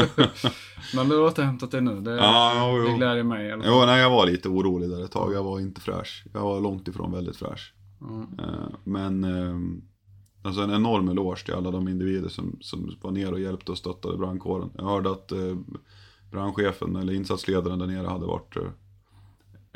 Men 0.95 1.09
du 1.09 1.15
har 1.17 1.23
återhämtat 1.23 1.71
dig 1.71 1.81
nu. 1.81 2.01
Det, 2.01 2.15
Ja, 2.15 2.69
jo, 2.71 2.83
det 2.83 2.89
jo. 2.91 2.97
gläder 2.97 3.23
mig 3.23 3.51
fall. 3.51 3.63
Jo, 3.65 3.83
nej 3.85 4.01
jag 4.01 4.09
var 4.09 4.25
lite 4.25 4.49
orolig 4.49 4.89
där 4.89 5.03
ett 5.05 5.11
tag. 5.11 5.33
Jag 5.33 5.43
var 5.43 5.59
inte 5.59 5.81
fräsch. 5.81 6.25
Jag 6.33 6.41
var 6.41 6.61
långt 6.61 6.87
ifrån 6.87 7.11
väldigt 7.11 7.35
fräsch. 7.37 7.73
Eh, 8.39 8.69
Men 8.83 9.23
eh, 9.23 9.55
alltså 10.43 10.61
en 10.61 10.71
enorm 10.71 11.09
eloge 11.09 11.45
till 11.45 11.53
alla 11.53 11.71
de 11.71 11.87
individer 11.87 12.29
som, 12.29 12.57
som 12.61 12.95
var 13.01 13.11
nere 13.11 13.31
och 13.31 13.39
hjälpte 13.39 13.71
och 13.71 13.77
stöttade 13.77 14.17
brandkåren. 14.17 14.69
Jag 14.77 14.83
hörde 14.85 15.11
att 15.11 15.31
eh, 15.31 15.55
brandchefen 16.37 16.95
eller 16.95 17.13
insatsledaren 17.13 17.79
där 17.79 17.87
nere 17.87 18.07
hade 18.07 18.25
varit 18.25 18.55
eh, 18.57 18.63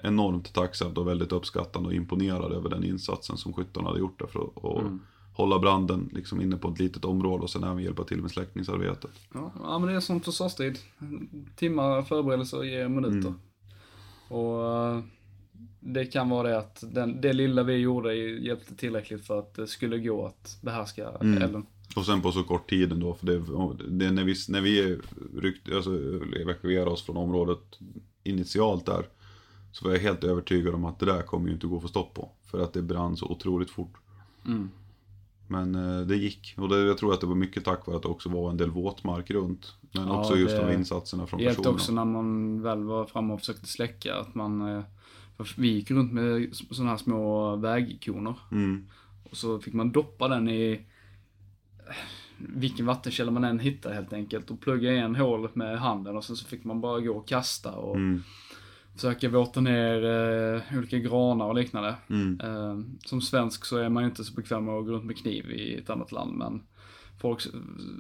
enormt 0.03 0.53
tacksamt 0.53 0.97
och 0.97 1.07
väldigt 1.07 1.31
uppskattande 1.31 1.89
och 1.89 1.95
imponerad 1.95 2.51
över 2.53 2.69
den 2.69 2.83
insatsen 2.83 3.37
som 3.37 3.53
skyttarna 3.53 3.87
hade 3.87 3.99
gjort 3.99 4.19
där 4.19 4.27
för 4.27 4.39
att 4.55 4.81
Mm. 4.81 4.99
hålla 5.33 5.59
branden 5.59 6.09
liksom 6.13 6.41
inne 6.41 6.57
på 6.57 6.67
ett 6.69 6.79
litet 6.79 7.05
område 7.05 7.43
och 7.43 7.49
sen 7.49 7.63
även 7.63 7.83
hjälpa 7.83 8.03
till 8.03 8.21
med 8.21 8.31
släckningsarbetet. 8.31 9.11
Ja, 9.33 9.51
ja, 9.63 9.79
men 9.79 9.89
det 9.89 9.95
är 9.95 9.99
som 9.99 10.21
försvarstid. 10.21 10.79
Timmar 11.55 12.01
förberedelser 12.01 12.63
ger 12.63 12.87
minuter. 12.87 13.27
Mm. 13.29 13.39
Och 14.27 14.65
eh, 14.77 14.99
det 15.79 16.05
kan 16.05 16.29
vara 16.29 16.47
det 16.49 16.57
att 16.57 16.83
den, 16.91 17.21
det 17.21 17.33
lilla 17.33 17.63
vi 17.63 17.73
gjorde 17.75 18.15
hjälpte 18.15 18.75
tillräckligt 18.75 19.25
för 19.25 19.39
att 19.39 19.53
det 19.53 19.67
skulle 19.67 19.97
gå 19.99 20.25
att 20.25 20.57
behärska 20.61 21.09
Mm. 21.09 21.41
elden. 21.43 21.65
Och 21.95 22.05
sen 22.05 22.21
på 22.21 22.31
så 22.31 22.43
kort 22.43 22.69
tid 22.69 22.91
ändå, 22.91 23.13
för 23.13 23.25
det, 23.25 23.39
det 23.97 24.05
är 24.05 24.11
när 24.11 24.23
vi, 24.23 24.35
när 24.49 24.61
vi 24.61 24.99
ryckte, 25.37 25.75
alltså, 25.75 25.91
evakuerade 26.35 26.91
oss 26.91 27.03
från 27.05 27.17
området 27.17 27.79
initialt 28.23 28.85
där, 28.85 29.05
så 29.71 29.85
var 29.85 29.91
jag 29.91 30.01
helt 30.01 30.23
övertygad 30.23 30.75
om 30.75 30.85
att 30.85 30.99
det 30.99 31.05
där 31.05 31.21
kommer 31.21 31.47
ju 31.47 31.53
inte 31.53 31.67
gå 31.67 31.75
att 31.75 31.81
få 31.81 31.87
stopp 31.87 32.13
på. 32.13 32.29
För 32.45 32.59
att 32.59 32.73
det 32.73 32.81
brann 32.81 33.17
så 33.17 33.25
otroligt 33.25 33.69
fort. 33.69 33.93
Mm. 34.45 34.69
Men 35.47 35.75
eh, 35.75 36.01
det 36.07 36.15
gick. 36.15 36.53
Och 36.57 36.69
det, 36.69 36.79
jag 36.79 36.97
tror 36.97 37.13
att 37.13 37.21
det 37.21 37.27
var 37.27 37.35
mycket 37.35 37.65
tack 37.65 37.87
vare 37.87 37.97
att 37.97 38.03
det 38.03 38.07
också 38.07 38.29
var 38.29 38.49
en 38.49 38.57
del 38.57 38.71
våtmark 38.71 39.31
runt. 39.31 39.73
Men 39.91 40.07
Ja, 40.07 40.19
också 40.19 40.35
just 40.35 40.57
de 40.57 40.73
insatserna 40.73 41.27
från 41.27 41.37
Det 41.37 41.43
hjälpte 41.43 41.61
personerna. 41.61 41.75
också 41.75 41.91
när 41.91 42.05
man 42.05 42.61
väl 42.61 42.83
var 42.83 43.05
framme 43.05 43.33
och 43.33 43.39
försökte 43.39 43.67
släcka 43.67 44.15
att 44.15 44.35
man, 44.35 44.75
eh, 44.75 44.83
vi 45.57 45.67
gick 45.67 45.91
runt 45.91 46.13
med 46.13 46.55
sådana 46.55 46.89
här 46.89 46.97
små 46.97 47.55
vägikoner. 47.55 48.33
Mm. 48.51 48.87
Och 49.23 49.37
så 49.37 49.59
fick 49.59 49.73
man 49.73 49.91
doppa 49.91 50.27
den 50.27 50.49
i 50.49 50.85
vilken 52.37 52.85
vattenkälla 52.85 53.31
man 53.31 53.43
än 53.43 53.59
hittade 53.59 53.95
helt 53.95 54.13
enkelt 54.13 54.51
och 54.51 54.61
plugga 54.61 54.91
igen 54.91 55.15
hålet 55.15 55.55
med 55.55 55.79
handen 55.79 56.17
och 56.17 56.23
sen 56.23 56.35
så 56.35 56.45
fick 56.47 56.63
man 56.63 56.81
bara 56.81 56.99
gå 56.99 57.13
och 57.17 57.27
kasta 57.27 57.71
och 57.71 57.95
Mm. 57.95 58.23
försöka 58.95 59.29
våta 59.29 59.61
ner 59.61 60.03
eh, 60.05 60.77
olika 60.77 60.97
granar 60.97 61.45
och 61.45 61.55
liknande. 61.55 61.95
Mm. 62.09 62.39
Eh, 62.43 62.79
som 63.05 63.21
svensk 63.21 63.65
så 63.65 63.77
är 63.77 63.89
man 63.89 64.03
ju 64.03 64.09
inte 64.09 64.23
så 64.23 64.33
bekväm 64.33 64.65
med 64.65 64.75
att 64.75 64.85
gå 64.85 64.91
runt 64.91 65.05
med 65.05 65.17
kniv 65.17 65.51
i 65.51 65.75
ett 65.75 65.89
annat 65.89 66.11
land 66.11 66.37
men 66.37 66.63
folk 67.21 67.41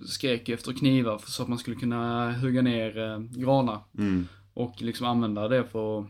skrek 0.05 0.49
efter 0.49 0.73
knivar 0.73 1.21
så 1.25 1.43
att 1.43 1.49
man 1.49 1.57
skulle 1.57 1.75
kunna 1.75 2.31
hugga 2.33 2.61
ner 2.61 2.97
eh, 2.97 3.19
granar. 3.19 3.79
Mm. 3.97 4.27
Och 4.53 4.81
liksom 4.81 5.07
använda 5.07 5.47
det 5.47 5.63
för, 5.63 6.05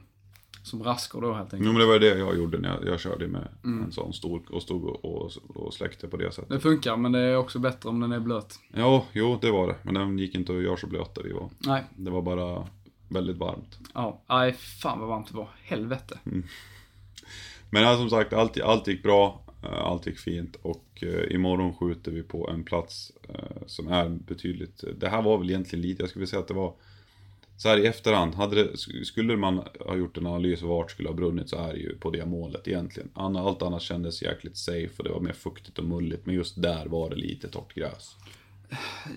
som 0.63 0.83
raskor 0.83 1.21
då 1.21 1.33
helt 1.33 1.49
Jo 1.51 1.57
enkelt. 1.57 1.73
men 1.73 1.79
det 1.81 1.85
var 1.87 1.99
det 1.99 2.17
jag 2.19 2.37
gjorde 2.37 2.57
när 2.57 2.69
jag, 2.69 2.87
jag 2.87 2.99
körde 2.99 3.27
med 3.27 3.47
Mm. 3.63 3.83
en 3.83 3.91
sån 3.91 4.13
stor 4.13 4.41
och 4.49 4.61
stod 4.61 4.83
och, 4.85 5.05
och, 5.05 5.31
och 5.55 5.73
släckte 5.73 6.07
på 6.07 6.17
det 6.17 6.31
sättet. 6.31 6.49
Det 6.49 6.59
funkar, 6.59 6.97
men 6.97 7.11
det 7.11 7.19
är 7.19 7.35
också 7.35 7.59
bättre 7.59 7.89
om 7.89 7.99
den 7.99 8.11
är 8.11 8.19
blöt. 8.19 8.59
Ja, 8.73 9.05
jo 9.13 9.37
det 9.41 9.51
var 9.51 9.67
det. 9.67 9.75
Men 9.83 9.93
den 9.93 10.17
gick 10.19 10.35
inte 10.35 10.55
att 10.55 10.63
göra 10.63 10.77
så 10.77 10.87
blöt 10.87 11.15
där 11.15 11.23
vi 11.23 11.31
var. 11.33 11.49
Nej, 11.59 11.83
Det 11.95 12.11
var 12.11 12.21
bara 12.21 12.67
väldigt 13.09 13.37
varmt. 13.37 13.79
ja. 13.93 14.21
Nej, 14.29 14.53
fan 14.53 14.99
vad 14.99 15.07
varmt 15.09 15.27
det 15.31 15.37
var. 15.37 15.49
Helvete. 15.63 16.19
Men 17.69 17.83
ja, 17.83 17.97
som 17.97 18.09
sagt, 18.09 18.33
allt, 18.33 18.61
allt 18.61 18.87
gick 18.87 19.03
bra. 19.03 19.41
eh, 19.63 19.69
Allt 19.85 20.07
gick 20.07 20.19
fint 20.19 20.55
och 20.61 20.85
eh, 21.03 21.35
imorgon 21.35 21.73
skjuter 21.73 22.11
vi 22.11 22.23
på 22.23 22.49
en 22.49 22.63
plats 22.63 23.11
eh, 23.29 23.61
som 23.65 23.87
är 23.87 24.09
betydligt, 24.09 24.83
det 24.99 25.09
här 25.09 25.21
var 25.21 25.37
väl 25.37 25.49
egentligen 25.49 25.81
lite, 25.83 26.03
jag 26.03 26.09
skulle 26.09 26.21
vilja 26.21 26.29
säga 26.31 26.39
att 26.41 26.47
det 26.47 26.53
var 26.53 26.73
så 27.61 27.69
här 27.69 27.77
i 27.77 27.85
efterhand, 27.87 28.35
hade 28.35 28.55
det, 28.63 28.77
skulle 29.05 29.37
man 29.37 29.61
ha 29.79 29.95
gjort 29.95 30.17
en 30.17 30.27
analys 30.27 30.63
av 30.63 30.69
vart 30.69 30.91
skulle 30.91 31.09
ha 31.09 31.15
brunnit 31.15 31.49
så 31.49 31.57
är 31.57 31.73
det 31.73 31.79
ju 31.79 31.97
på 31.97 32.09
det 32.09 32.25
målet 32.25 32.67
egentligen. 32.67 33.09
Allt 33.13 33.61
annat 33.61 33.81
kändes 33.81 34.21
jäkligt 34.21 34.57
safe 34.57 34.91
och 34.97 35.03
det 35.03 35.09
var 35.09 35.19
mer 35.19 35.33
fuktigt 35.33 35.79
och 35.79 35.85
mulligt 35.85 36.25
men 36.25 36.35
just 36.35 36.61
där 36.61 36.85
var 36.85 37.09
det 37.09 37.15
lite 37.15 37.47
torrt 37.47 37.73
gräs. 37.73 38.15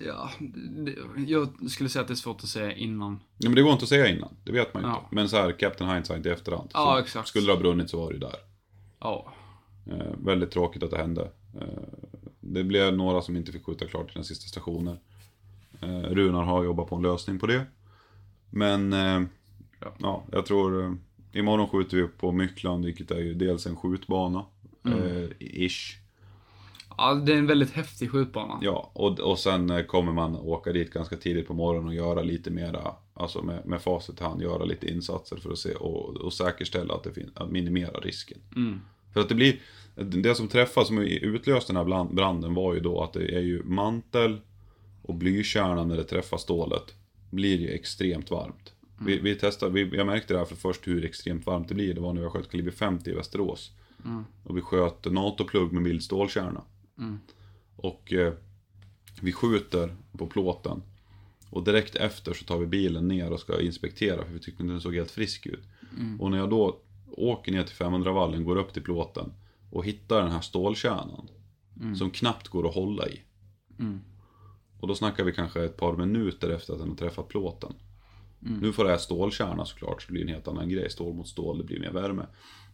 Ja, 0.05 0.29
det, 0.39 0.95
jag 1.27 1.69
skulle 1.71 1.89
säga 1.89 2.01
att 2.01 2.07
det 2.07 2.13
är 2.13 2.15
svårt 2.15 2.43
att 2.43 2.49
säga 2.49 2.73
innan. 2.73 3.19
Ja, 3.37 3.49
men 3.49 3.55
det 3.55 3.61
går 3.61 3.71
inte 3.71 3.83
att 3.83 3.89
säga 3.89 4.07
innan, 4.07 4.35
det 4.43 4.51
vet 4.51 4.73
man 4.73 4.83
ju 4.83 4.89
Ja. 4.89 4.95
inte. 5.03 5.15
Men 5.15 5.29
så 5.29 5.37
här, 5.37 5.51
Captain 5.59 5.89
Hindsight 5.89 6.25
i 6.25 6.29
efterhand. 6.29 6.69
Ja, 6.73 6.99
exakt. 6.99 7.27
Skulle 7.27 7.45
det 7.45 7.53
ha 7.53 7.59
brunnit 7.59 7.89
så 7.89 7.97
var 7.99 8.07
det 8.07 8.13
ju 8.13 8.19
där. 8.19 8.35
Ja. 8.99 9.33
Eh, 9.91 10.13
väldigt 10.25 10.51
tråkigt 10.51 10.83
att 10.83 10.91
det 10.91 10.97
hände. 10.97 11.31
Eh, 11.61 11.67
det 12.39 12.63
blev 12.63 12.93
några 12.97 13.21
som 13.21 13.35
inte 13.35 13.51
fick 13.51 13.65
skjuta 13.65 13.85
klart 13.85 14.11
sina 14.11 14.23
sista 14.23 14.47
stationer. 14.47 14.97
Eh, 15.81 15.87
Runar 16.01 16.43
har 16.43 16.63
jobbat 16.63 16.87
på 16.87 16.95
en 16.95 17.01
lösning 17.01 17.39
på 17.39 17.47
det. 17.47 17.65
Men 18.49 18.93
eh, 18.93 19.21
Ja. 19.85 19.93
ja. 19.99 20.23
jag 20.31 20.45
tror 20.45 20.83
eh, 20.83 20.93
imorgon 21.39 21.67
skjuter 21.67 21.97
vi 21.97 22.07
på 22.07 22.31
Myckland, 22.31 22.85
vilket 22.85 23.11
är 23.11 23.19
ju 23.19 23.33
dels 23.33 23.65
en 23.65 23.75
skjutbana. 23.75 24.45
Eh, 24.87 25.29
ish. 25.39 25.97
ja, 26.97 27.13
det 27.13 27.33
är 27.33 27.37
en 27.37 27.47
väldigt 27.47 27.71
häftig 27.71 28.11
skjutbana. 28.11 28.59
Ja, 28.61 28.91
och, 28.93 29.19
och 29.19 29.39
sen 29.39 29.85
kommer 29.87 30.13
man 30.13 30.35
åka 30.35 30.71
dit 30.71 30.93
ganska 30.93 31.15
tidigt 31.15 31.47
på 31.47 31.53
morgonen 31.53 31.87
och 31.87 31.95
göra 31.95 32.21
lite 32.21 32.51
mera, 32.51 32.95
alltså 33.13 33.41
med, 33.41 33.65
med 33.65 33.81
facit 33.81 34.21
i 34.21 34.23
hand, 34.23 34.41
göra 34.41 34.65
lite 34.65 34.87
insatser 34.87 35.37
för 35.37 35.51
att 35.51 35.57
se 35.57 35.73
och, 35.73 36.15
och 36.15 36.33
säkerställa 36.33 36.93
att 36.93 37.03
det 37.03 37.13
finns, 37.13 37.29
att 37.35 37.51
minimera 37.51 37.99
risken. 37.99 38.37
Mm. 38.55 38.81
För 39.13 39.21
att 39.21 39.29
det 39.29 39.35
blir, 39.35 39.59
det 39.95 40.35
som 40.35 40.47
träffade, 40.47 40.85
som 40.85 40.99
utlöste 40.99 41.73
den 41.73 41.77
här 41.77 42.13
branden 42.13 42.53
var 42.53 42.73
ju 42.73 42.79
då 42.79 43.03
att 43.03 43.13
det 43.13 43.35
är 43.35 43.41
ju 43.41 43.63
mantel 43.63 44.39
och 45.01 45.15
blykärnan 45.15 45.87
när 45.87 45.97
det 45.97 46.03
träffar 46.03 46.37
stålet 46.37 46.93
blir 47.35 47.59
ju 47.59 47.69
extremt 47.69 48.31
varmt. 48.31 48.73
Vi, 49.05 49.19
vi 49.19 49.35
testade, 49.35 49.71
vi, 49.71 49.97
jag 49.97 50.07
märkte 50.07 50.33
det 50.33 50.37
här 50.37 50.45
för 50.45 50.55
först 50.55 50.87
hur 50.87 51.05
extremt 51.05 51.45
varmt 51.45 51.67
det 51.67 51.75
blir. 51.75 51.93
Det 51.93 52.01
var 52.01 52.13
när 52.13 52.21
jag 52.21 52.31
sköt 52.31 52.51
kaliber 52.51 52.71
50 52.71 53.09
i 53.09 53.13
Västerås. 53.13 53.71
Och 54.43 54.57
vi 54.57 54.61
sköt 54.61 55.05
NATO-plugg 55.11 55.71
med 55.73 55.83
mild 55.83 56.03
stålkärna. 56.03 56.61
Och 57.75 58.13
eh, 58.13 58.33
vi 59.21 59.33
skjuter 59.33 59.95
på 60.17 60.27
plåten. 60.27 60.81
Och 61.49 61.63
direkt 61.63 61.95
efter 61.95 62.33
så 62.33 62.45
tar 62.45 62.57
vi 62.57 62.65
bilen 62.65 63.07
ner 63.07 63.31
och 63.31 63.39
ska 63.39 63.61
inspektera 63.61 64.25
för 64.25 64.33
vi 64.33 64.39
tyckte 64.39 64.63
den 64.63 64.81
såg 64.81 64.95
helt 64.95 65.11
frisk 65.11 65.45
ut. 65.45 65.63
Och 66.19 66.31
när 66.31 66.37
jag 66.37 66.49
då 66.49 66.79
åker 67.11 67.51
ner 67.51 67.63
till 67.63 67.75
500-vallen, 67.75 68.43
går 68.43 68.55
upp 68.55 68.73
till 68.73 68.83
plåten 68.83 69.33
och 69.71 69.85
hittar 69.85 70.21
den 70.21 70.31
här 70.31 70.41
stålkärnan. 70.41 71.29
Som 71.95 72.11
knappt 72.11 72.47
går 72.47 72.67
att 72.67 72.75
hålla 72.75 73.07
i. 73.07 73.21
Mm. 74.85 74.89
Och 74.89 74.89
då 74.89 74.95
snackar 74.95 75.23
vi 75.23 75.31
kanske 75.31 75.65
ett 75.65 75.77
par 75.77 75.97
minuter 75.97 76.49
efter 76.49 76.73
att 76.73 76.79
den 76.79 76.89
har 76.89 76.95
träffat 76.95 77.27
plåten. 77.27 77.73
Nu 78.61 78.73
får 78.73 78.83
det 78.83 78.89
här 78.89 78.97
stålkärna 78.97 79.65
såklart, 79.65 80.01
så 80.01 80.07
det 80.07 80.13
blir 80.13 80.21
en 80.21 80.27
helt 80.27 80.47
annan 80.47 80.69
grej. 80.69 80.89
Stål 80.89 81.13
mot 81.13 81.27
stål, 81.27 81.57
det 81.57 81.63
blir 81.63 81.79
mer 81.79 81.91
värme. 81.91 82.25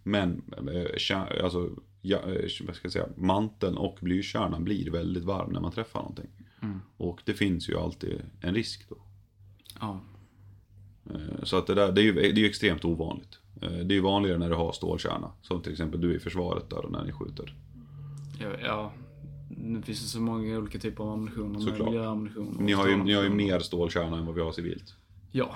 Men 0.04 0.42
eh, 0.74 1.44
alltså, 1.44 1.70
ja, 2.02 2.18
eh, 2.18 2.50
vad 2.68 2.76
ska 2.76 2.86
jag 2.86 2.92
säga, 2.92 3.08
manteln 3.18 3.78
och 3.78 3.98
blykärnan 4.02 4.64
blir 4.64 4.92
väldigt 4.92 5.24
varm 5.24 5.52
när 5.54 5.62
man 5.62 5.72
träffar 5.72 6.00
någonting. 6.00 6.30
Och 6.98 7.22
det 7.26 7.34
finns 7.34 7.70
ju 7.70 7.78
alltid 7.78 8.22
en 8.42 8.54
risk 8.56 8.90
då. 8.90 8.98
Ja. 9.80 10.00
Eh, 11.10 11.44
Så 11.44 11.58
att 11.58 11.68
det 11.68 11.76
där, 11.76 11.92
det 11.92 12.02
är 12.02 12.04
ju, 12.04 12.14
det 12.14 12.28
är 12.28 12.38
ju 12.38 12.46
extremt 12.46 12.86
ovanligt. 12.86 13.40
Det 13.54 13.68
är 13.68 13.92
ju 13.92 14.02
vanligare 14.02 14.38
när 14.38 14.50
du 14.50 14.56
har 14.56 14.72
stålkärna. 14.72 15.32
Som 15.42 15.62
till 15.62 15.72
exempel 15.72 16.02
du 16.02 16.16
i 16.16 16.20
försvaret 16.20 16.70
där 16.70 16.88
när 16.90 17.04
ni 17.04 17.12
skjuter. 17.12 17.56
Ja, 18.40 18.50
ja. 18.64 18.92
Nu 19.64 19.82
finns 19.82 20.02
det 20.02 20.08
så 20.08 20.22
många 20.22 20.58
olika 20.58 20.80
typer 20.80 21.04
av 21.04 21.10
ammunition. 21.10 21.62
Såklart. 21.62 21.88
Miljöammunition. 21.90 22.58
Ni 22.60 22.72
har 22.72 22.88
ju, 22.88 22.98
ni 22.98 23.14
har 23.14 23.24
ju 23.24 23.30
mer 23.30 23.60
stålkärna 23.60 24.18
än 24.18 24.26
vad 24.26 24.36
vi 24.36 24.42
har 24.42 24.52
civilt. 24.52 24.96
Ja. 25.32 25.56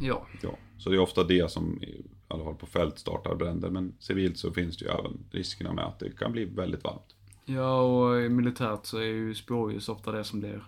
Ja. 0.00 0.26
Ja, 0.42 0.58
så 0.78 0.90
det 0.90 0.96
är 0.96 1.00
ofta 1.00 1.24
det 1.24 1.50
som 1.50 1.82
i 1.82 2.04
alla 2.28 2.44
fall 2.44 2.54
på 2.54 2.66
fält 2.66 2.98
startar 2.98 3.34
bränder. 3.34 3.70
Men 3.70 3.94
civilt 3.98 4.38
så 4.38 4.52
finns 4.52 4.78
det 4.78 4.84
ju 4.84 4.90
även 4.90 5.18
riskerna 5.30 5.72
med 5.72 5.84
att 5.84 5.98
det 5.98 6.18
kan 6.18 6.32
bli 6.32 6.44
väldigt 6.44 6.84
varmt. 6.84 7.14
Ja, 7.44 7.80
och 7.80 8.30
militärt 8.32 8.86
så 8.86 8.98
är 8.98 9.02
ju 9.02 9.34
spårljus 9.34 9.88
ofta 9.88 10.12
det 10.12 10.24
som 10.24 10.40
blir, 10.40 10.64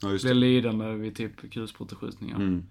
Ja, 0.00 0.08
blir 0.08 0.34
lidande 0.34 0.86
vid 0.86 1.16
typ 1.16 1.52
kulspruteskjutningar. 1.52 2.36
Mm. 2.36 2.66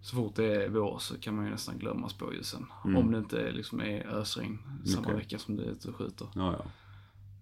Så 0.00 0.16
fort 0.16 0.36
det 0.36 0.64
är 0.64 0.68
vår 0.68 0.98
så 0.98 1.18
kan 1.20 1.36
man 1.36 1.44
ju 1.44 1.50
nästan 1.50 1.78
glömma 1.78 2.08
spårljusen. 2.08 2.66
Mm. 2.84 2.96
Om 2.96 3.12
det 3.12 3.18
inte 3.18 3.52
liksom 3.52 3.80
är 3.80 4.06
ösregn 4.06 4.58
samma 4.84 5.06
Okej. 5.06 5.16
vecka 5.16 5.38
som 5.38 5.56
du 5.56 5.62
är 5.62 5.70
ute 5.70 5.88
och 5.88 5.96
skjuter. 5.96 6.28
Ja, 6.34 6.52
ja. 6.52 6.64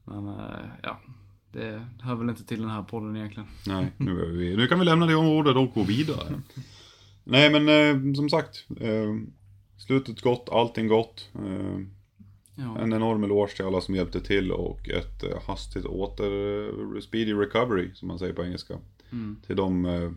Men 0.05 0.29
eh, 0.29 0.71
ja, 0.83 1.01
det 1.53 1.87
hör 2.01 2.15
väl 2.15 2.29
inte 2.31 2.45
till 2.45 2.61
den 2.61 2.71
här 2.71 2.83
podden 2.83 3.17
egentligen. 3.17 3.49
Nej, 3.67 3.93
nu, 3.97 4.21
är 4.23 4.27
vi, 4.27 4.57
nu 4.57 4.67
kan 4.67 4.79
vi 4.79 4.85
lämna 4.85 5.07
det 5.07 5.15
området 5.15 5.57
och 5.57 5.75
gå 5.75 5.83
vidare. 5.83 6.41
Nej, 7.25 7.51
men 7.61 7.69
eh, 7.69 8.15
som 8.15 8.29
sagt. 8.31 8.67
Eh, 8.81 9.15
slutet 9.79 10.21
gott, 10.21 10.49
allting 10.53 10.89
gott. 10.89 11.31
Eh, 11.35 11.79
Ja, 12.55 12.79
en 12.79 12.93
enorm 12.93 13.25
eloge 13.25 13.57
till 13.57 13.65
alla 13.65 13.81
som 13.81 13.95
hjälpte 13.95 14.21
till 14.21 14.53
och 14.53 14.89
ett 14.89 15.23
eh, 15.25 15.43
hastigt 15.47 15.87
åter... 15.87 16.31
eh, 16.97 17.01
speedy 17.01 17.33
recovery, 17.35 17.91
som 17.95 18.09
man 18.09 18.19
säger 18.19 18.33
på 18.33 18.45
engelska. 18.45 18.75
mm. 19.13 19.37
Till 19.47 19.57
de 19.57 19.87
eh, 19.87 20.11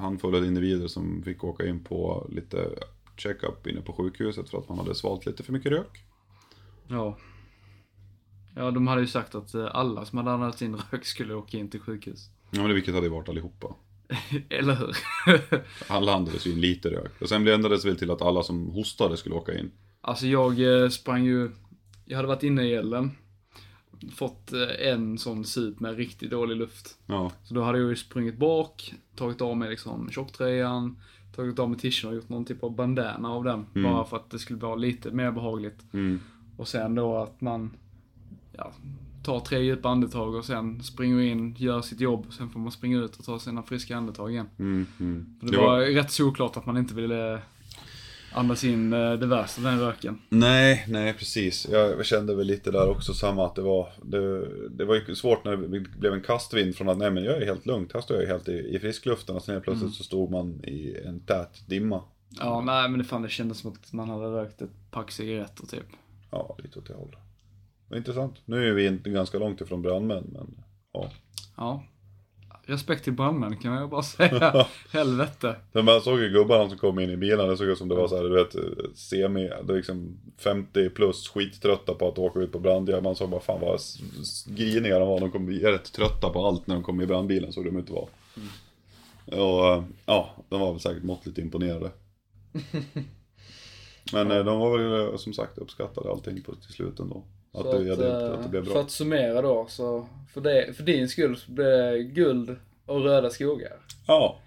handfulla 0.00 0.46
individer 0.46 0.86
som 0.88 1.22
fick 1.22 1.44
åka 1.44 1.66
in 1.66 1.84
på 1.84 2.26
lite 2.32 2.68
check-up 3.16 3.66
inne 3.66 3.80
på 3.80 3.92
sjukhuset 3.92 4.50
för 4.50 4.58
att 4.58 4.68
man 4.68 4.78
hade 4.78 4.94
svalt 4.94 5.26
lite 5.26 5.42
för 5.42 5.52
mycket 5.52 5.72
rök. 5.72 6.04
ja. 6.88 7.16
Ja, 8.58 8.70
de 8.70 8.86
hade 8.86 9.00
ju 9.00 9.06
sagt 9.06 9.34
att 9.34 9.54
eh, 9.54 9.68
alla 9.72 10.04
som 10.04 10.18
hade 10.18 10.30
andats 10.30 10.62
in 10.62 10.76
rök 10.90 11.04
skulle 11.04 11.34
åka 11.34 11.58
in 11.58 11.70
till 11.70 11.80
sjukhus. 11.80 12.30
Ja, 12.50 12.58
men 12.60 12.68
det 12.68 12.74
vilket 12.74 12.94
hade 12.94 13.06
ju 13.06 13.12
varit 13.12 13.28
allihopa. 13.28 13.74
Eller 14.48 14.74
hur? 14.74 14.96
Alla 15.88 16.14
andades 16.14 16.46
ju 16.46 16.50
in 16.52 16.60
lite 16.60 16.88
rök. 16.90 17.22
Och 17.22 17.28
sen 17.28 17.48
ändrades 17.48 17.82
det 17.82 17.88
väl 17.88 17.98
till 17.98 18.10
att 18.10 18.22
alla 18.22 18.42
som 18.42 18.70
hostade 18.70 19.16
skulle 19.16 19.34
åka 19.34 19.58
in. 19.58 19.70
Alltså 20.00 20.26
jag 20.26 20.82
eh, 20.82 20.88
sprang 20.88 21.24
ju, 21.24 21.50
jag 22.04 22.16
hade 22.16 22.28
varit 22.28 22.42
inne 22.42 22.62
i 22.62 22.74
elden. 22.74 23.10
Fått 24.16 24.52
eh, 24.52 24.88
en 24.92 25.18
sån 25.18 25.44
sup 25.44 25.80
med 25.80 25.96
riktigt 25.96 26.30
dålig 26.30 26.56
luft. 26.56 26.98
Ja, 27.06 27.32
Så 27.44 27.54
då 27.54 27.62
hade 27.62 27.78
jag 27.78 27.88
ju 27.88 27.96
sprungit 27.96 28.36
bak, 28.38 28.94
tagit 29.16 29.40
av 29.40 29.56
mig 29.56 29.70
liksom 29.70 30.10
tjocktröjan, 30.10 30.98
tagit 31.36 31.58
av 31.58 31.70
mig 31.70 31.78
t-shirten 31.78 32.10
och 32.10 32.16
gjort 32.16 32.28
någon 32.28 32.44
typ 32.44 32.62
av 32.62 32.74
bandana 32.76 33.28
av 33.28 33.44
den. 33.44 33.66
Bara 33.84 34.04
för 34.04 34.16
att 34.16 34.30
det 34.30 34.38
skulle 34.38 34.58
vara 34.58 34.74
lite 34.76 35.10
mer 35.10 35.30
behagligt. 35.32 35.92
mm. 35.92 36.20
Och 36.56 36.68
sen 36.68 36.94
då 36.94 37.16
att 37.16 37.40
man, 37.40 37.76
ja, 38.58 38.72
tar 39.24 39.40
tre 39.40 39.58
djupa 39.58 39.88
andetag 39.88 40.34
och 40.34 40.44
sen 40.44 40.82
springer 40.82 41.20
in, 41.20 41.54
gör 41.58 41.82
sitt 41.82 42.00
jobb. 42.00 42.24
Och 42.28 42.34
sen 42.34 42.50
får 42.50 42.60
man 42.60 42.72
springa 42.72 42.98
ut 42.98 43.16
och 43.16 43.24
ta 43.24 43.38
sina 43.38 43.62
friska 43.62 43.96
andetag 43.96 44.30
igen. 44.30 44.48
Mm, 44.58 44.86
mm. 45.00 45.38
Det, 45.40 45.56
var, 45.56 45.80
rätt 45.80 46.10
såklart 46.10 46.56
att 46.56 46.66
man 46.66 46.76
inte 46.76 46.94
ville 46.94 47.40
andas 48.32 48.64
in 48.64 48.92
eh, 48.92 49.12
det 49.12 49.26
värsta, 49.26 49.62
den 49.62 49.80
röken. 49.80 50.18
Nej, 50.28 50.84
nej 50.88 51.12
precis. 51.12 51.68
Jag 51.70 52.06
kände 52.06 52.34
väl 52.34 52.46
lite 52.46 52.70
där 52.70 52.90
också 52.90 53.14
samma 53.14 53.46
att 53.46 53.54
det 53.54 53.62
var 53.62 53.88
Det, 54.02 54.48
det 54.68 54.84
var 54.84 54.94
ju 54.94 55.14
svårt 55.14 55.44
när 55.44 55.56
det 55.56 55.80
blev 55.80 56.12
en 56.12 56.22
kastvind 56.22 56.76
från 56.76 56.88
att 56.88 56.98
nej 56.98 57.10
men 57.10 57.24
jag 57.24 57.42
är 57.42 57.46
helt 57.46 57.66
lugnt, 57.66 57.92
här 57.92 58.00
står 58.00 58.20
jag 58.20 58.26
helt 58.26 58.48
i, 58.48 58.52
i 58.52 58.78
friskluften 58.78 59.36
och 59.36 59.42
sen 59.42 59.54
helt 59.54 59.64
plötsligt 59.64 59.94
så 59.94 60.04
stod 60.04 60.30
man 60.30 60.64
i 60.64 60.96
en 61.06 61.20
tät 61.20 61.62
dimma. 61.66 62.02
Ja, 62.28 62.60
nej 62.60 62.88
men 62.88 62.98
det 62.98 63.04
fan 63.04 63.22
det 63.22 63.28
kändes 63.28 63.58
som 63.58 63.72
att 63.72 63.92
man 63.92 64.08
hade 64.10 64.26
rökt 64.26 64.62
ett 64.62 64.90
pack 64.90 65.10
cigaretter 65.10 65.66
typ. 65.66 65.86
Ja, 66.30 66.56
lite 66.62 66.78
åt 66.78 66.86
det 66.86 66.94
hållet. 66.94 67.27
Intressant. 67.94 68.36
Nu 68.44 68.68
är 68.68 68.72
vi 68.72 68.86
inte 68.86 69.10
ganska 69.10 69.38
långt 69.38 69.60
ifrån 69.60 69.82
brandmän 69.82 70.24
men 70.32 70.64
ja. 70.92 71.10
Ja. 71.56 71.82
Respekt 72.62 73.04
till 73.04 73.12
brandmän 73.12 73.56
kan 73.56 73.72
jag 73.72 73.90
bara 73.90 74.02
säga. 74.02 74.66
Helvete. 74.92 75.56
Men 75.72 75.84
man 75.84 76.00
såg 76.00 76.20
ju 76.20 76.28
gubbarna 76.28 76.68
som 76.68 76.78
kom 76.78 76.98
in 76.98 77.10
i 77.10 77.16
bilen, 77.16 77.48
det 77.48 77.56
såg 77.56 77.66
ut 77.66 77.78
som 77.78 77.88
det 77.88 77.94
var 77.94 78.08
så 78.08 78.16
här, 78.16 78.22
du 78.22 78.34
vet, 78.34 78.56
semi, 78.98 79.50
det 79.64 79.72
liksom 79.72 80.18
50 80.38 80.90
plus 80.90 81.28
skittrötta 81.28 81.94
på 81.94 82.08
att 82.08 82.18
åka 82.18 82.40
ut 82.40 82.52
på 82.52 82.58
brandjakt. 82.58 83.02
Man 83.02 83.16
såg 83.16 83.30
bara 83.30 83.40
fan 83.40 83.60
vad 83.60 83.80
griniga 84.46 84.98
de 84.98 85.08
var, 85.08 85.20
de 85.20 85.30
kom 85.30 85.50
rätt 85.50 85.92
trötta 85.92 86.30
på 86.30 86.46
allt 86.46 86.66
när 86.66 86.74
de 86.74 86.84
kom 86.84 87.00
i 87.00 87.06
brandbilen 87.06 87.52
såg 87.52 87.64
de 87.64 87.76
ut 87.76 87.84
att 87.84 87.90
vara. 87.90 88.08
Och 89.26 89.66
eh, 89.66 89.84
ja, 90.06 90.30
de 90.48 90.60
var 90.60 90.72
väl 90.72 90.80
säkert 90.80 91.02
måttligt 91.02 91.38
imponerade. 91.38 91.90
Men 94.12 94.30
eh, 94.30 94.44
de 94.44 94.58
var 94.58 94.78
väl 94.78 95.12
eh, 95.12 95.16
som 95.16 95.32
sagt 95.32 95.58
uppskattade 95.58 96.10
allting 96.10 96.42
på, 96.42 96.54
till 96.54 96.72
slut 96.72 97.00
ändå. 97.00 97.24
Att, 97.60 97.70
det, 97.70 97.82
ja, 97.84 97.96
det, 97.96 98.26
eh, 98.26 98.32
att 98.32 98.42
det 98.42 98.48
blev 98.48 98.64
För 98.64 98.72
bra. 98.72 98.80
att 98.80 98.90
summera 98.90 99.42
då, 99.42 99.66
så 99.68 100.08
för, 100.32 100.40
det, 100.40 100.76
för 100.76 100.82
din 100.82 101.08
skull 101.08 101.36
så 101.36 101.52
blir 101.52 101.64
det 101.64 102.02
guld 102.02 102.56
och 102.86 103.00
röda 103.02 103.30
skogar. 103.30 103.72
Ja, 104.06 104.38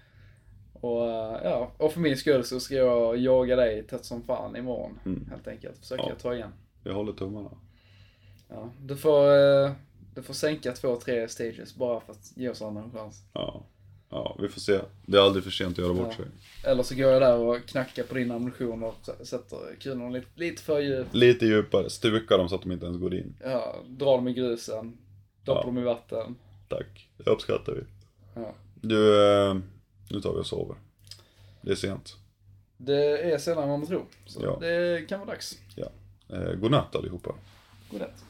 Och, 0.72 1.04
eh, 1.10 1.40
ja, 1.44 1.70
och 1.78 1.92
för 1.92 2.00
min 2.00 2.16
skull 2.16 2.44
så 2.44 2.60
ska 2.60 2.74
jag 2.74 3.16
jaga 3.18 3.56
dig 3.56 3.82
tätt 3.82 4.04
som 4.04 4.22
fan 4.22 4.56
imorgon. 4.56 4.98
Mm. 5.06 5.26
Helt 5.30 5.48
enkelt. 5.48 5.78
Försöka 5.78 6.02
Ja. 6.08 6.14
ta 6.22 6.34
igen. 6.34 6.52
jag 6.84 6.94
håller 6.94 7.12
tummarna. 7.12 7.50
Ja, 8.48 8.70
du 8.80 8.96
får, 8.96 9.28
eh, 9.64 9.72
du 10.14 10.22
får 10.22 10.34
sänka 10.34 10.72
två, 10.72 10.96
tre 10.96 11.28
stages 11.28 11.74
bara 11.74 12.00
för 12.00 12.12
att 12.12 12.32
ge 12.36 12.48
oss 12.48 12.62
andra 12.62 12.82
en 12.82 12.90
chans. 12.90 13.22
Ja. 13.32 13.62
Ja, 14.12 14.36
vi 14.40 14.48
får 14.48 14.60
se. 14.60 14.80
Det 15.06 15.16
är 15.18 15.22
aldrig 15.22 15.44
för 15.44 15.50
sent 15.50 15.78
att 15.78 15.84
göra 15.84 15.94
bort 15.94 16.06
Ja. 16.10 16.16
sig. 16.16 16.26
Eller 16.70 16.82
så 16.82 16.94
går 16.94 17.10
jag 17.10 17.22
där 17.22 17.36
och 17.36 17.66
knackar 17.66 18.02
på 18.02 18.14
din 18.14 18.30
ammunition 18.30 18.82
och 18.82 18.94
sätter 19.26 19.76
kulorna 19.80 20.10
lite, 20.10 20.26
lite 20.34 20.62
för 20.62 20.80
djupt. 20.80 21.14
Lite 21.14 21.46
djupare, 21.46 21.90
stuka 21.90 22.36
dem 22.36 22.48
så 22.48 22.54
att 22.54 22.62
de 22.62 22.72
inte 22.72 22.86
ens 22.86 22.98
går 23.00 23.14
in. 23.14 23.34
Ja, 23.44 23.76
drar 23.88 24.16
dem 24.16 24.28
i 24.28 24.32
grusen. 24.34 24.98
Doppar 25.44 25.60
Ja. 25.60 25.66
dem 25.66 25.78
i 25.78 25.82
vatten. 25.82 26.36
Tack, 26.68 27.08
det 27.16 27.30
uppskattar 27.30 27.72
vi. 27.72 27.80
Ja. 28.34 28.54
Du, 28.80 29.26
eh, 29.32 29.54
nu 30.10 30.20
tar 30.20 30.32
vi 30.32 30.40
och 30.40 30.46
sover. 30.46 30.76
Det 31.62 31.70
är 31.70 31.76
sent. 31.76 32.16
Det 32.76 33.32
är 33.32 33.38
sällan 33.38 33.68
man 33.68 33.86
tror. 33.86 34.04
Så 34.26 34.40
Ja. 34.42 34.56
det 34.60 35.08
kan 35.08 35.20
vara 35.20 35.30
dags. 35.30 35.58
Eh, 36.28 36.52
godnatt 36.54 36.96
allihopa. 36.96 37.34
Godnatt. 37.90 38.24